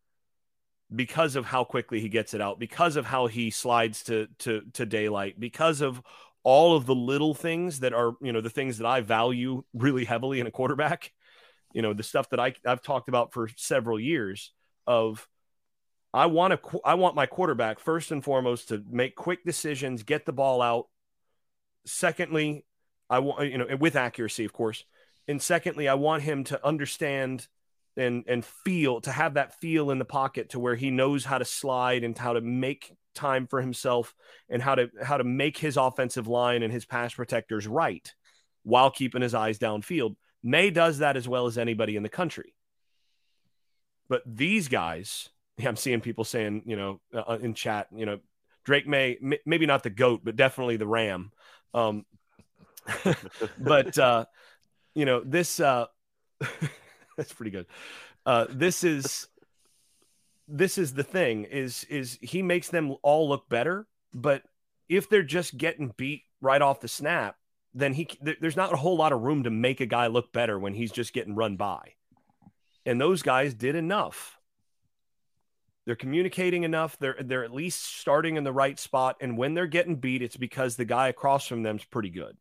[0.94, 4.62] because of how quickly he gets it out, because of how he slides to to
[4.74, 6.02] to daylight, because of
[6.44, 10.04] all of the little things that are, you know, the things that I value really
[10.04, 11.12] heavily in a quarterback.
[11.72, 14.52] You know, the stuff that I I've talked about for several years
[14.86, 15.26] of
[16.12, 20.26] I want to I want my quarterback first and foremost to make quick decisions, get
[20.26, 20.88] the ball out.
[21.86, 22.66] Secondly,
[23.08, 24.84] I want you know, with accuracy, of course
[25.28, 27.46] and secondly, I want him to understand
[27.96, 31.38] and and feel to have that feel in the pocket to where he knows how
[31.38, 34.14] to slide and how to make time for himself
[34.48, 38.14] and how to how to make his offensive line and his pass protectors right
[38.62, 40.16] while keeping his eyes downfield.
[40.42, 42.54] Maye does that as well as anybody in the country.
[44.08, 48.18] But these guys, yeah, I'm seeing people saying, you know, uh, in chat, you know,
[48.64, 51.32] Drake Maye, m- maybe not the goat, but definitely the ram.
[51.72, 52.04] Um,
[53.58, 54.24] but uh,
[54.94, 55.86] you know, this uh
[57.16, 57.66] that's pretty good.
[58.24, 59.26] Uh this is
[60.48, 64.42] this is the thing is is he makes them all look better, but
[64.88, 67.36] if they're just getting beat right off the snap,
[67.74, 70.58] then he there's not a whole lot of room to make a guy look better
[70.58, 71.94] when he's just getting run by.
[72.84, 74.38] And those guys did enough.
[75.86, 76.98] They're communicating enough.
[76.98, 79.16] They're they're at least starting in the right spot.
[79.20, 82.36] And when they're getting beat, it's because the guy across from them's pretty good.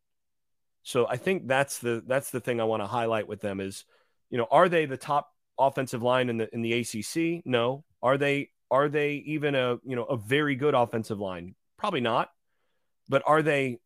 [0.84, 3.86] So I think that's the that's the thing I want to highlight with them is,
[4.30, 5.30] you know, are they the top
[5.60, 7.46] offensive line in the in the ACC?
[7.46, 7.84] No.
[8.02, 11.56] Are they are they even a you know a very good offensive line?
[11.78, 12.30] Probably not.
[13.10, 13.80] But are they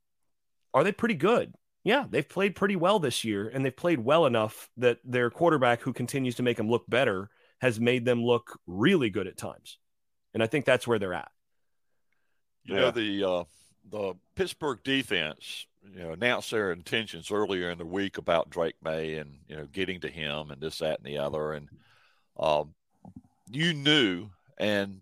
[0.74, 1.54] are they pretty good?
[1.84, 5.82] Yeah, they've played pretty well this year, and they've played well enough that their quarterback,
[5.82, 7.30] who continues to make them look better,
[7.62, 9.78] has made them look really good at times.
[10.34, 11.30] And I think that's where they're at.
[12.64, 12.82] You yeah.
[12.82, 13.44] know the uh,
[13.90, 19.16] the Pittsburgh defense you know, announced their intentions earlier in the week about Drake Maye
[19.16, 21.70] and you know getting to him and this, that, and the other, and
[22.40, 22.74] um,
[23.52, 25.02] you knew, and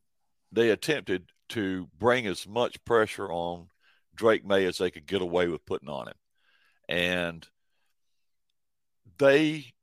[0.52, 3.68] they attempted to bring as much pressure on
[4.16, 6.16] Drake Maye as they could get away with putting on him,
[6.90, 7.48] and
[9.18, 9.74] they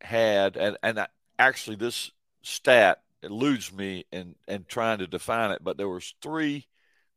[0.00, 1.06] had, and and
[1.38, 2.10] actually this
[2.42, 6.66] stat eludes me in in trying to define it, but there was three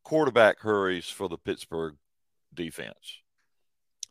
[0.04, 1.96] quarterback hurries for the Pittsburgh
[2.54, 3.22] defense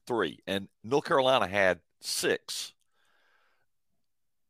[0.09, 2.73] three, and North Carolina had six.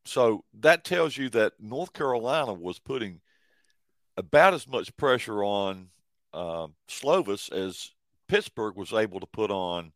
[0.05, 3.21] So that tells you that North Carolina was putting
[4.17, 5.89] about as much pressure on
[6.33, 7.91] uh, Slovis as
[8.27, 9.91] Pittsburgh was able to put on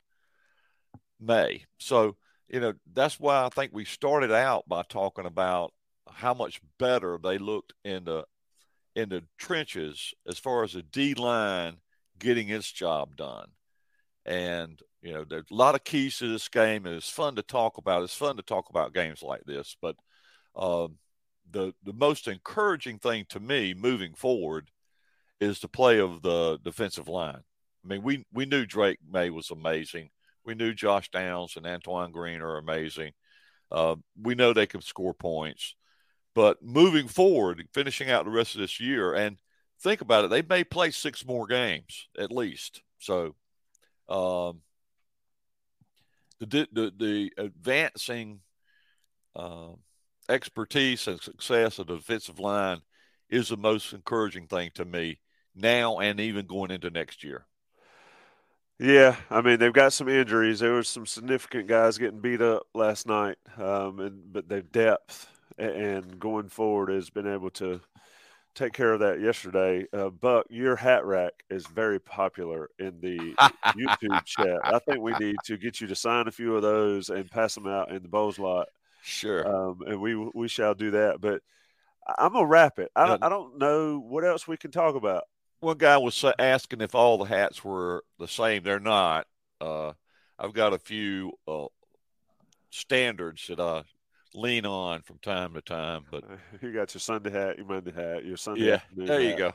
[1.20, 1.66] Maye.
[1.80, 2.16] So,
[2.47, 5.74] you know, that's why I think we started out by talking about
[6.07, 8.26] how much better they looked in the
[8.95, 11.78] in the trenches as far as the D line
[12.20, 13.47] getting its job done.
[14.26, 17.41] And you know, there's a lot of keys to this game, and it's fun to
[17.41, 18.04] talk about.
[18.04, 19.97] It's fun to talk about games like this, but
[20.56, 20.97] um,
[21.51, 24.72] the the most encouraging thing to me moving forward
[25.41, 27.43] is the play of the defensive line.
[27.84, 30.10] I mean, we we knew Drake Maye was amazing.
[30.45, 33.12] We knew Josh Downs and Antoine Green are amazing.
[33.72, 35.76] Uh, we know they can score points,
[36.34, 39.38] but moving forward, finishing out the rest of this year, and
[39.82, 42.82] think about it, they may play six more games at least.
[42.99, 43.36] So,
[44.08, 44.62] um,
[46.46, 48.39] the the, the advancing
[49.36, 49.70] uh,
[50.30, 52.82] expertise and success of the defensive line
[53.30, 55.20] is the most encouraging thing to me
[55.56, 57.46] now and even going into next year.
[58.80, 60.60] Yeah, I mean they've got some injuries.
[60.60, 65.28] There were some significant guys getting beat up last night, um, and but they've depth
[65.58, 67.80] and going forward has been able to
[68.56, 69.86] take care of that yesterday.
[69.93, 73.36] Uh, Buck, your hat rack is very popular in the
[73.66, 74.60] YouTube chat.
[74.64, 77.56] I think we need to get you to sign a few of those and pass
[77.56, 78.68] them out in the Bowles lot.
[79.04, 79.47] Sure.
[79.47, 81.20] Um, and we we shall do that.
[81.20, 81.41] But
[82.18, 82.91] I'm gonna wrap it.
[82.95, 85.24] I don't, I don't know what else we can talk about.
[85.60, 88.64] One guy was asking if all the hats were the same.
[88.64, 89.28] They're not.
[89.62, 89.93] Uh,
[90.38, 91.68] I've got a few uh,
[92.70, 93.84] standards that I
[94.36, 96.04] lean on from time to time.
[96.10, 96.24] But
[96.62, 98.66] you got your Sunday hat, your Monday hat, your Sunday.
[98.66, 99.30] Yeah, there hat.
[99.30, 99.54] you go.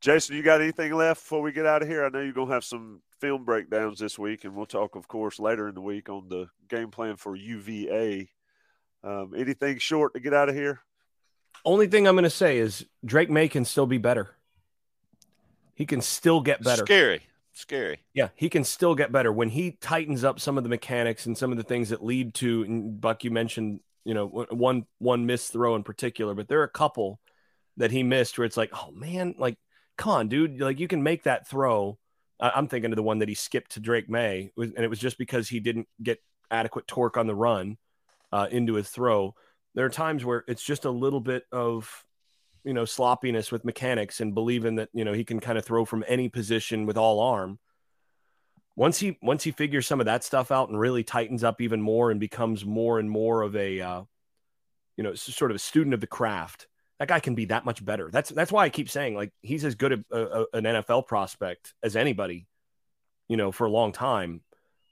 [0.00, 2.04] Jason, you got anything left before we get out of here?
[2.04, 5.38] I know you're gonna have some film breakdowns this week, and we'll talk, of course,
[5.38, 8.28] later in the week on the game plan for UVA.
[9.04, 10.80] Um, anything short to get out of here?
[11.64, 14.30] Only thing I'm going to say is Drake Maye can still be better.
[15.74, 16.84] He can still get better.
[16.84, 17.22] Scary.
[17.52, 18.00] Scary.
[18.14, 21.36] Yeah, he can still get better when he tightens up some of the mechanics and
[21.36, 22.62] some of the things that lead to.
[22.62, 26.64] And Buck, you mentioned, you know, one one missed throw in particular, but there are
[26.64, 27.20] a couple
[27.76, 29.58] that he missed where it's like, oh man, like,
[29.96, 31.98] come on, dude, like you can make that throw.
[32.40, 35.16] I'm thinking of the one that he skipped to Drake May, and it was just
[35.16, 36.18] because he didn't get
[36.50, 37.76] adequate torque on the run
[38.32, 39.34] uh, into his throw.
[39.74, 42.04] There are times where it's just a little bit of
[42.64, 45.84] you know sloppiness with mechanics and believing that you know he can kind of throw
[45.84, 47.58] from any position with all arm.
[48.74, 51.82] Once he once he figures some of that stuff out and really tightens up even
[51.82, 54.02] more and becomes more and more of a uh,
[54.96, 56.66] you know sort of a student of the craft
[57.02, 58.10] that guy can be that much better.
[58.12, 61.74] That's that's why i keep saying like he's as good a, a, an nfl prospect
[61.82, 62.46] as anybody
[63.28, 64.40] you know for a long time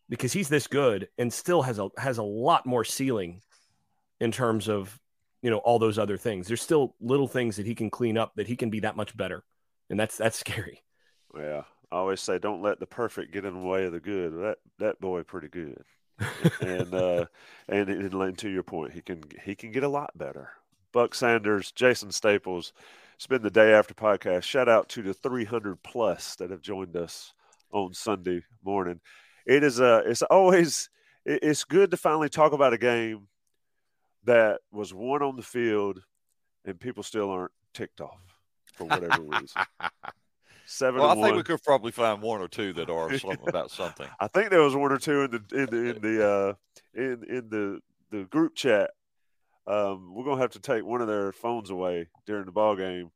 [0.09, 3.43] because he's this good and still has a has a lot more ceiling
[4.21, 4.99] in terms of
[5.43, 6.47] you know all those other things.
[6.47, 9.17] There's still little things that he can clean up that he can be that much
[9.17, 9.45] better,
[9.89, 10.83] and that's that's scary.
[11.37, 14.33] Yeah, I always say don't let the perfect get in the way of the good.
[14.33, 15.85] That that boy pretty good,
[16.61, 17.27] and uh,
[17.69, 20.51] and and to your point, he can he can get a lot better.
[20.93, 22.73] Buck Sanders, Jason Staples.
[23.15, 24.45] It's been the day after podcast.
[24.45, 27.35] Shout out to the 300 plus that have joined us
[27.71, 29.01] on Sunday morning.
[29.47, 30.89] It is a it's always
[31.27, 33.29] it's good to finally talk about a game
[34.25, 36.01] that was one on the field
[36.65, 38.21] and people still aren't ticked off
[38.75, 39.63] for whatever reason.
[40.67, 41.01] Seven.
[41.01, 41.25] Well, I one.
[41.25, 44.07] think we could probably find one or two that are something about something.
[44.21, 46.55] I think there was one or two in the in the in the uh,
[46.95, 48.91] in in the the group chat.
[49.67, 53.11] Um, we're gonna have to take one of their phones away during the ball game.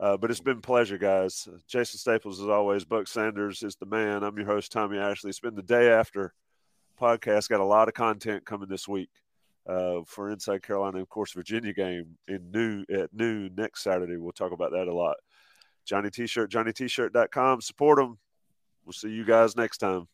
[0.00, 1.46] Uh, but it's been pleasure, guys.
[1.68, 2.84] Jason Staples, as always.
[2.84, 4.24] Buck Sanders is the man.
[4.24, 5.28] I'm your host, Tommy Ashley.
[5.28, 6.32] It's been the day after
[6.98, 7.50] podcast.
[7.50, 9.10] Got a lot of content coming this week
[9.66, 11.00] uh, for Inside Carolina.
[11.00, 14.16] Of course, Virginia game in noon at noon next Saturday.
[14.16, 15.16] We'll talk about that a lot.
[15.84, 17.60] Johnny T-shirt, JohnnyT-shirt.com.
[17.60, 18.18] Support them.
[18.84, 20.08] We'll see you guys next time.